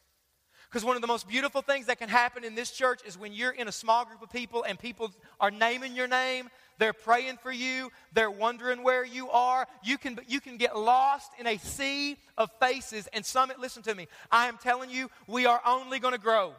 [0.74, 3.32] Because one of the most beautiful things that can happen in this church is when
[3.32, 7.38] you're in a small group of people and people are naming your name, they're praying
[7.44, 9.68] for you, they're wondering where you are.
[9.84, 13.08] You can, you can get lost in a sea of faces.
[13.14, 14.08] And Summit, listen to me.
[14.32, 16.56] I am telling you, we are only going to grow.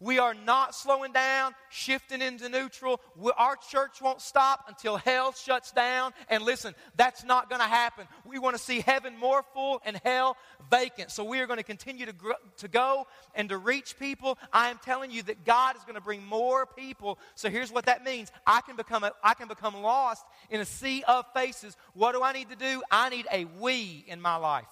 [0.00, 3.00] We are not slowing down, shifting into neutral.
[3.16, 6.12] We, our church won't stop until hell shuts down.
[6.28, 8.06] And listen, that's not going to happen.
[8.24, 10.36] We want to see heaven more full and hell
[10.70, 11.10] vacant.
[11.10, 12.14] So we are going to continue to,
[12.58, 14.38] to go and to reach people.
[14.52, 17.18] I am telling you that God is going to bring more people.
[17.34, 20.64] So here's what that means I can become, a, I can become lost in a
[20.64, 21.76] sea of faces.
[21.94, 22.82] What do I need to do?
[22.90, 24.66] I need a we in my life.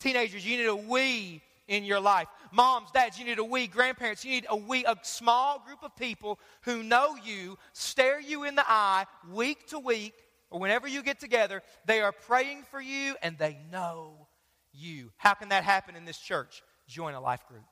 [0.00, 2.28] Teenagers, you need a we in your life.
[2.52, 3.66] Moms, dads, you need a we.
[3.66, 8.44] Grandparents, you need a we, a small group of people who know you, stare you
[8.44, 10.14] in the eye week to week,
[10.50, 11.62] or whenever you get together.
[11.86, 14.28] They are praying for you and they know
[14.72, 15.10] you.
[15.16, 16.62] How can that happen in this church?
[16.86, 17.64] Join a life group.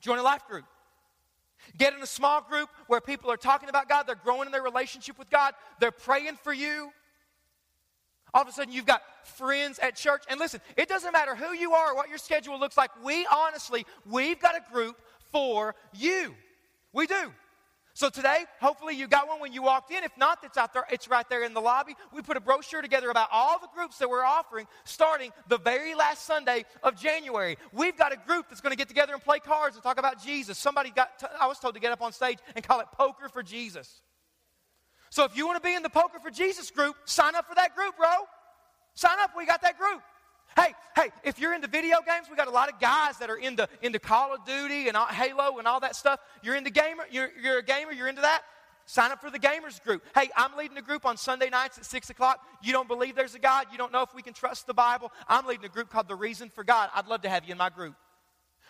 [0.00, 0.64] Join a life group.
[1.76, 4.62] Get in a small group where people are talking about God, they're growing in their
[4.62, 6.90] relationship with God, they're praying for you.
[8.34, 10.22] All of a sudden, you've got friends at church.
[10.28, 12.90] And listen, it doesn't matter who you are or what your schedule looks like.
[13.02, 14.96] We honestly, we've got a group
[15.32, 16.34] for you.
[16.92, 17.32] We do.
[17.98, 20.04] So today, hopefully you got one when you walked in.
[20.04, 20.84] If not, it's out there.
[20.88, 21.96] It's right there in the lobby.
[22.14, 25.96] We put a brochure together about all the groups that we're offering starting the very
[25.96, 27.58] last Sunday of January.
[27.72, 30.22] We've got a group that's going to get together and play cards and talk about
[30.22, 30.58] Jesus.
[30.58, 33.28] Somebody got, t- I was told to get up on stage and call it Poker
[33.28, 34.00] for Jesus.
[35.10, 37.54] So if you want to be in the Poker for Jesus group, sign up for
[37.54, 38.08] that group, bro.
[38.94, 39.30] Sign up.
[39.36, 40.02] We got that group.
[40.56, 43.36] Hey, hey, if you're into video games, we got a lot of guys that are
[43.36, 46.18] into, into Call of Duty and all, Halo and all that stuff.
[46.42, 48.42] You're into gamer, you're, you're a gamer, you're into that.
[48.84, 50.02] Sign up for the gamers group.
[50.14, 52.42] Hey, I'm leading a group on Sunday nights at 6 o'clock.
[52.62, 53.66] You don't believe there's a God.
[53.70, 55.12] You don't know if we can trust the Bible.
[55.28, 56.88] I'm leading a group called The Reason for God.
[56.94, 57.94] I'd love to have you in my group.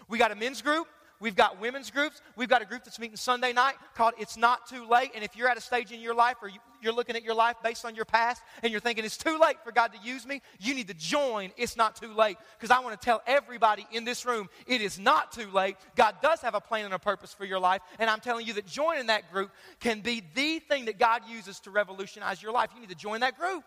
[0.09, 0.89] We got a men's group.
[1.21, 2.21] We've got women's groups.
[2.37, 5.11] We've got a group that's meeting Sunday night called It's Not Too Late.
[5.15, 7.35] And if you're at a stage in your life or you, are looking at your
[7.35, 10.25] life based on your past and you're thinking it's too late for God to use
[10.25, 12.37] me, you need to join It's Not Too Late.
[12.57, 15.77] Because I want to tell everybody in this room it is not too late.
[15.97, 17.83] God does have a plan and a purpose for your life.
[17.99, 19.51] And I'm telling you that joining that group
[19.81, 22.71] can be the thing that God uses to revolutionize your life.
[22.75, 23.65] You need to join that group.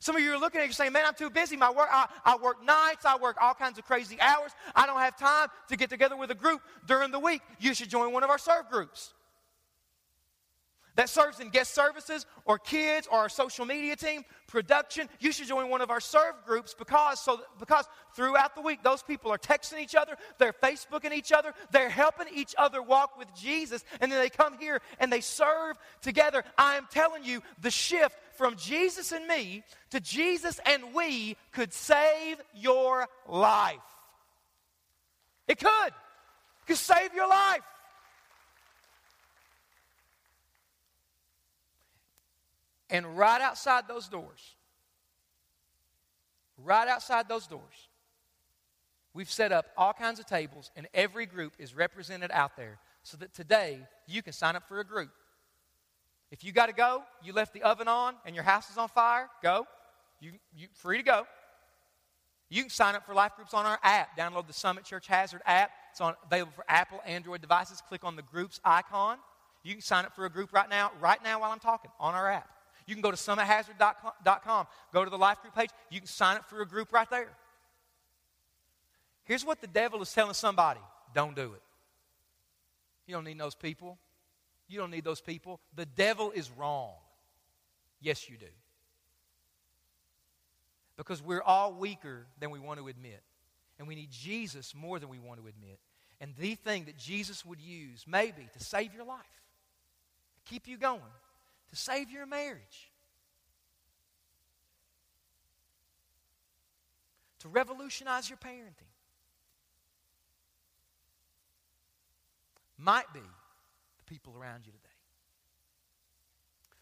[0.00, 1.56] Some of you are looking at you saying, Man, I'm too busy.
[1.56, 4.50] My work, I, I work nights, I work all kinds of crazy hours.
[4.74, 7.42] I don't have time to get together with a group during the week.
[7.60, 9.12] You should join one of our serve groups
[10.96, 15.46] that serves in guest services or kids or our social media team, production, you should
[15.46, 19.38] join one of our serve groups because, so, because throughout the week, those people are
[19.38, 24.10] texting each other, they're Facebooking each other, they're helping each other walk with Jesus, and
[24.10, 26.44] then they come here and they serve together.
[26.58, 31.74] I am telling you, the shift from Jesus and me to Jesus and we could
[31.74, 33.76] save your life.
[35.46, 35.88] It could.
[35.88, 37.60] It could save your life.
[42.88, 44.54] And right outside those doors,
[46.56, 47.88] right outside those doors,
[49.12, 53.18] we've set up all kinds of tables, and every group is represented out there so
[53.18, 55.10] that today you can sign up for a group.
[56.30, 58.88] If you got to go, you left the oven on and your house is on
[58.88, 59.66] fire, go.
[60.20, 61.26] You, you free to go.
[62.48, 64.18] You can sign up for life groups on our app.
[64.18, 65.70] Download the Summit Church Hazard app.
[65.92, 67.80] It's on, available for Apple, Android devices.
[67.88, 69.18] Click on the groups icon.
[69.62, 72.14] You can sign up for a group right now, right now while I'm talking, on
[72.14, 72.48] our app.
[72.86, 75.70] You can go to summithazard.com, go to the life group page.
[75.90, 77.28] You can sign up for a group right there.
[79.24, 80.80] Here's what the devil is telling somebody
[81.14, 81.62] don't do it.
[83.06, 83.98] You don't need those people.
[84.70, 85.58] You don't need those people.
[85.74, 86.92] The devil is wrong.
[88.00, 88.46] Yes, you do.
[90.96, 93.20] Because we're all weaker than we want to admit.
[93.80, 95.80] And we need Jesus more than we want to admit.
[96.20, 99.18] And the thing that Jesus would use, maybe, to save your life,
[100.44, 101.00] keep you going,
[101.70, 102.92] to save your marriage,
[107.40, 108.86] to revolutionize your parenting.
[112.78, 113.20] Might be
[114.10, 114.88] people around you today.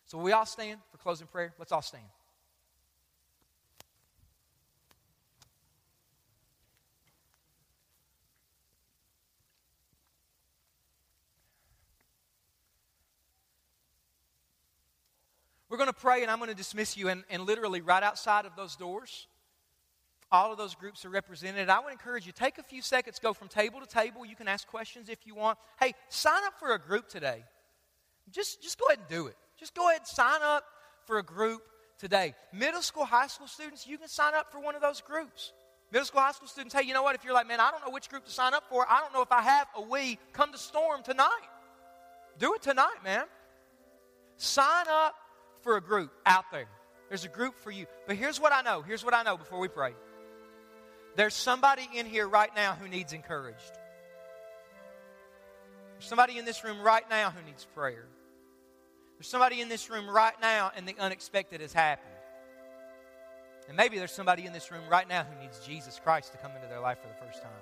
[0.07, 1.53] So, we all stand for closing prayer?
[1.59, 2.05] Let's all stand.
[15.69, 17.11] We're going to pray, and I'm going to dismiss you.
[17.11, 19.27] And, and literally, right outside of those doors,
[20.31, 21.69] all of those groups are represented.
[21.69, 24.27] I would encourage you take a few seconds, go from table to table.
[24.27, 25.59] You can ask questions if you want.
[25.81, 27.45] Hey, sign up for a group today.
[28.31, 29.37] Just, just go ahead and do it.
[29.59, 30.65] Just go ahead and sign up
[31.07, 31.63] for a group
[31.99, 32.35] today.
[32.53, 35.53] Middle school, high school students, you can sign up for one of those groups.
[35.91, 37.15] Middle school, high school students, hey, you know what?
[37.15, 39.15] If you're like, man, I don't know which group to sign up for, I don't
[39.15, 41.49] know if I have a we, come to Storm tonight.
[42.39, 43.25] Do it tonight, man.
[44.37, 45.15] Sign up
[45.63, 46.69] for a group out there.
[47.09, 47.87] There's a group for you.
[48.07, 48.83] But here's what I know.
[48.83, 49.95] Here's what I know before we pray.
[51.17, 53.79] There's somebody in here right now who needs encouraged.
[55.95, 58.07] There's somebody in this room right now who needs prayer.
[59.17, 62.09] There's somebody in this room right now and the unexpected has happened.
[63.67, 66.53] And maybe there's somebody in this room right now who needs Jesus Christ to come
[66.55, 67.53] into their life for the first time.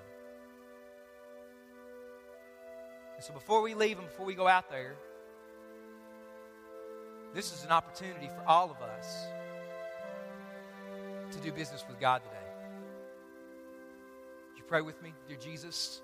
[3.16, 4.94] And so before we leave and before we go out there,
[7.34, 9.26] this is an opportunity for all of us
[11.32, 12.45] to do business with God today.
[14.66, 15.14] You pray with me?
[15.28, 16.02] Dear Jesus,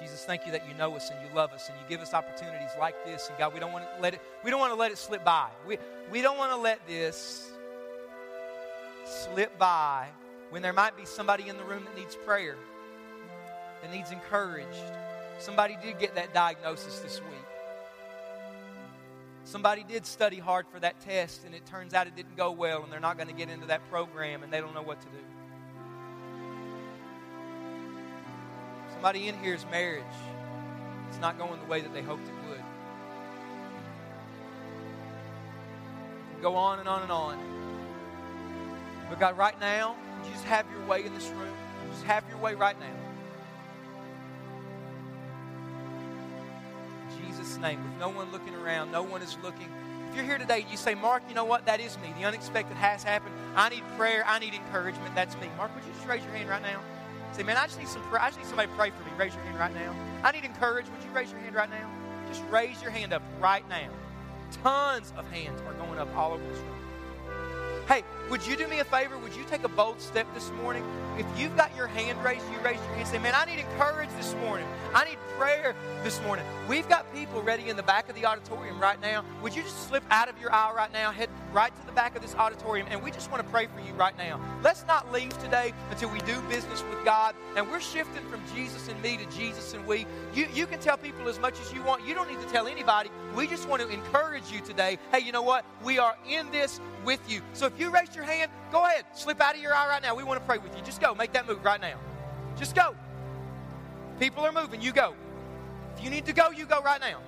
[0.00, 2.14] Jesus, thank you that you know us and you love us and you give us
[2.14, 3.28] opportunities like this.
[3.28, 5.22] And God, we don't want to let it, we don't want to let it slip
[5.26, 5.50] by.
[5.66, 5.76] We,
[6.10, 7.52] we don't want to let this
[9.04, 10.08] slip by
[10.48, 12.56] when there might be somebody in the room that needs prayer,
[13.82, 14.66] that needs encouraged.
[15.38, 17.46] Somebody did get that diagnosis this week.
[19.44, 22.82] Somebody did study hard for that test and it turns out it didn't go well
[22.84, 25.08] and they're not going to get into that program and they don't know what to
[25.08, 25.35] do.
[28.96, 30.02] Somebody in here's marriage.
[31.10, 32.62] It's not going the way that they hoped it would.
[36.40, 37.38] Go on and on and on.
[39.10, 41.54] But God, right now, you just have your way in this room.
[41.92, 42.86] Just have your way right now.
[47.10, 49.68] In Jesus' name with no one looking around, no one is looking.
[50.08, 51.66] If you're here today, you say, Mark, you know what?
[51.66, 52.14] That is me.
[52.18, 53.34] The unexpected has happened.
[53.54, 54.24] I need prayer.
[54.26, 55.14] I need encouragement.
[55.14, 55.48] That's me.
[55.58, 56.80] Mark, would you just raise your hand right now?
[57.32, 58.22] Say, man, I just need some prayer.
[58.22, 59.10] I just need somebody to pray for me.
[59.18, 59.94] Raise your hand right now.
[60.24, 60.98] I need encouragement.
[60.98, 61.90] Would you raise your hand right now?
[62.28, 63.88] Just raise your hand up right now.
[64.62, 66.76] Tons of hands are going up all over this room.
[67.86, 69.16] Hey, would you do me a favor?
[69.16, 70.84] Would you take a bold step this morning?
[71.18, 73.06] If you've got your hand raised, you raise your hand.
[73.06, 74.66] Say, man, I need encouragement this morning.
[74.92, 76.44] I need prayer this morning.
[76.68, 79.24] We've got people ready in the back of the auditorium right now.
[79.40, 82.14] Would you just slip out of your aisle right now, head right to the back
[82.14, 84.38] of this auditorium, and we just want to pray for you right now.
[84.62, 87.34] Let's not leave today until we do business with God.
[87.56, 90.06] And we're shifting from Jesus and me to Jesus and we.
[90.34, 92.06] You, you can tell people as much as you want.
[92.06, 93.08] You don't need to tell anybody.
[93.34, 94.98] We just want to encourage you today.
[95.10, 95.64] Hey, you know what?
[95.82, 97.40] We are in this with you.
[97.54, 99.06] So if you raised your hand, go ahead.
[99.14, 100.14] Slip out of your eye right now.
[100.14, 100.82] We want to pray with you.
[100.84, 101.14] Just go.
[101.14, 101.98] Make that move right now.
[102.58, 102.94] Just go.
[104.20, 104.82] People are moving.
[104.82, 105.14] You go.
[105.96, 107.20] If you need to go, you go right now.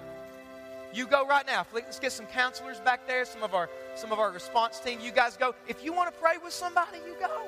[0.98, 1.64] You go right now.
[1.72, 4.98] Let's get some counselors back there, some of our some of our response team.
[5.00, 5.54] You guys go.
[5.68, 7.42] If you want to pray with somebody, you go.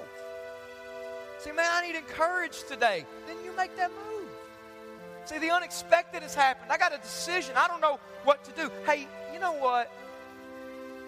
[1.41, 3.05] Say, man, I need encouragement today.
[3.27, 4.29] Then you make that move.
[5.25, 6.71] See, the unexpected has happened.
[6.71, 7.57] I got a decision.
[7.57, 8.71] I don't know what to do.
[8.87, 9.91] Hey, you know what?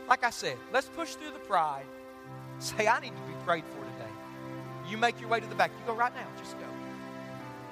[0.08, 1.86] Like I said, let's push through the pride.
[2.58, 4.12] Say, I need to be prayed for today.
[4.88, 5.70] You make your way to the back.
[5.78, 6.26] You go right now.
[6.40, 6.66] Just go.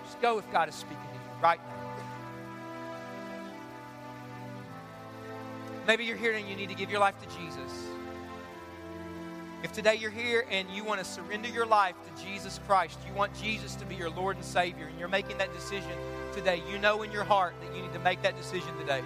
[0.04, 1.89] Just go if God is speaking to you right now.
[5.86, 7.88] Maybe you're here and you need to give your life to Jesus.
[9.62, 13.12] If today you're here and you want to surrender your life to Jesus Christ, you
[13.14, 15.92] want Jesus to be your Lord and Savior, and you're making that decision
[16.32, 19.02] today, you know in your heart that you need to make that decision today.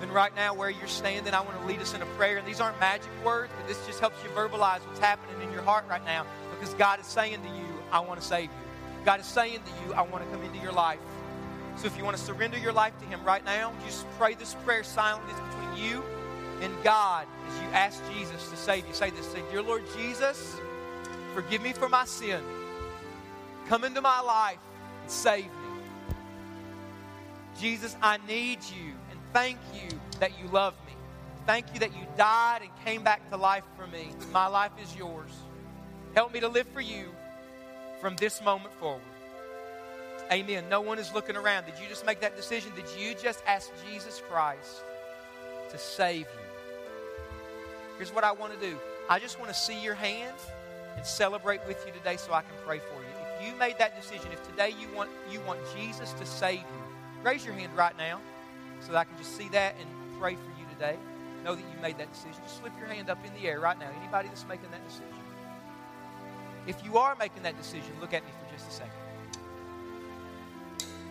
[0.00, 2.36] Then, right now, where you're standing, I want to lead us in a prayer.
[2.36, 5.62] And these aren't magic words, but this just helps you verbalize what's happening in your
[5.62, 9.04] heart right now because God is saying to you, I want to save you.
[9.04, 10.98] God is saying to you, I want to come into your life.
[11.76, 14.54] So if you want to surrender your life to Him right now, just pray this
[14.64, 15.32] prayer silently.
[15.32, 16.02] Between you
[16.60, 18.94] and God as you ask Jesus to save you.
[18.94, 20.56] Say this Say, Dear Lord Jesus,
[21.34, 22.40] forgive me for my sin.
[23.68, 24.58] Come into my life
[25.02, 25.50] and save me.
[27.58, 30.92] Jesus, I need you, and thank you that you love me.
[31.46, 34.08] Thank you that you died and came back to life for me.
[34.32, 35.30] My life is yours.
[36.14, 37.10] Help me to live for you
[38.00, 39.02] from this moment forward.
[40.32, 40.64] Amen.
[40.68, 41.66] No one is looking around.
[41.66, 42.72] Did you just make that decision?
[42.74, 44.82] Did you just ask Jesus Christ
[45.70, 46.44] to save you?
[47.98, 48.76] Here's what I want to do
[49.08, 50.36] I just want to see your hand
[50.96, 53.08] and celebrate with you today so I can pray for you.
[53.38, 57.22] If you made that decision, if today you want, you want Jesus to save you,
[57.22, 58.20] raise your hand right now
[58.80, 59.88] so that I can just see that and
[60.20, 60.96] pray for you today.
[61.44, 62.40] Know that you made that decision.
[62.44, 63.90] Just slip your hand up in the air right now.
[64.00, 65.12] Anybody that's making that decision.
[66.66, 69.03] If you are making that decision, look at me for just a second.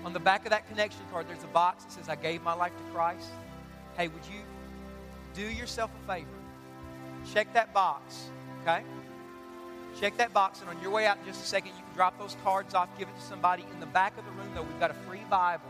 [0.05, 2.53] On the back of that connection card, there's a box that says, I gave my
[2.53, 3.29] life to Christ.
[3.95, 4.41] Hey, would you
[5.33, 6.27] do yourself a favor?
[7.33, 8.29] Check that box,
[8.61, 8.83] okay?
[9.99, 12.17] Check that box, and on your way out in just a second, you can drop
[12.19, 13.63] those cards off, give it to somebody.
[13.71, 15.63] In the back of the room, though, we've got a free Bible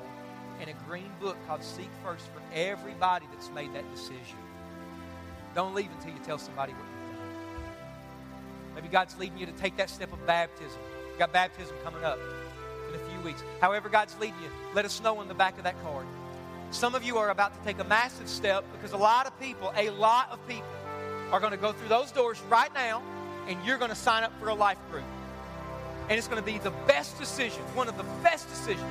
[0.60, 4.38] and a green book called Seek First for everybody that's made that decision.
[5.54, 8.76] Don't leave until you tell somebody what you've done.
[8.76, 10.80] Maybe God's leading you to take that step of baptism.
[11.10, 12.18] You've got baptism coming up
[13.24, 13.44] weeks.
[13.62, 16.06] However, God's leading you, let us know on the back of that card.
[16.72, 19.72] Some of you are about to take a massive step because a lot of people,
[19.76, 20.68] a lot of people,
[21.32, 23.02] are going to go through those doors right now
[23.48, 25.04] and you're going to sign up for a life group.
[26.10, 28.82] And it's going to be the best decision, one of the best decisions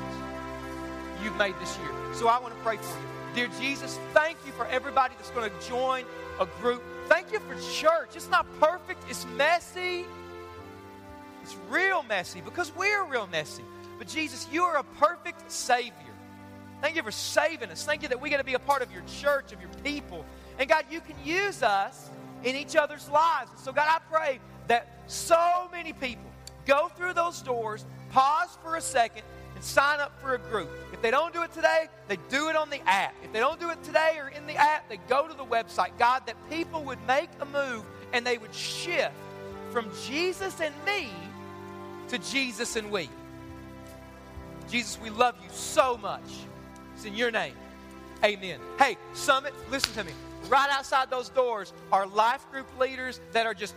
[1.22, 1.90] you've made this year.
[2.14, 3.06] So I want to pray for you.
[3.34, 6.04] Dear Jesus, thank you for everybody that's going to join
[6.40, 6.82] a group.
[7.08, 8.10] Thank you for church.
[8.14, 10.04] It's not perfect, it's messy.
[11.42, 13.64] It's real messy because we're real messy.
[14.02, 15.92] But Jesus, you are a perfect Savior.
[16.80, 17.84] Thank you for saving us.
[17.84, 20.24] Thank you that we get to be a part of your church, of your people.
[20.58, 22.10] And God, you can use us
[22.42, 23.52] in each other's lives.
[23.52, 26.24] And so, God, I pray that so many people
[26.66, 29.22] go through those doors, pause for a second,
[29.54, 30.68] and sign up for a group.
[30.92, 33.14] If they don't do it today, they do it on the app.
[33.22, 35.96] If they don't do it today or in the app, they go to the website.
[35.96, 39.14] God, that people would make a move and they would shift
[39.70, 41.08] from Jesus and me
[42.08, 43.08] to Jesus and we.
[44.70, 46.22] Jesus, we love you so much.
[46.94, 47.54] It's in your name.
[48.24, 48.60] Amen.
[48.78, 50.12] Hey, Summit, listen to me.
[50.48, 53.74] Right outside those doors are life group leaders that are just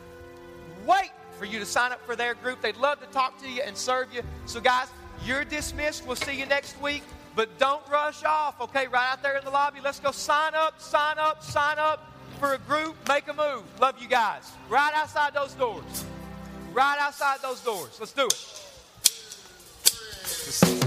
[0.85, 2.61] waiting for you to sign up for their group.
[2.61, 4.21] They'd love to talk to you and serve you.
[4.45, 4.87] So, guys,
[5.25, 6.05] you're dismissed.
[6.05, 7.03] We'll see you next week.
[7.35, 8.87] But don't rush off, okay?
[8.87, 9.79] Right out there in the lobby.
[9.83, 12.95] Let's go sign up, sign up, sign up for a group.
[13.09, 13.63] Make a move.
[13.81, 14.51] Love you guys.
[14.69, 16.05] Right outside those doors.
[16.71, 17.97] Right outside those doors.
[17.99, 18.64] Let's do it
[20.51, 20.84] for.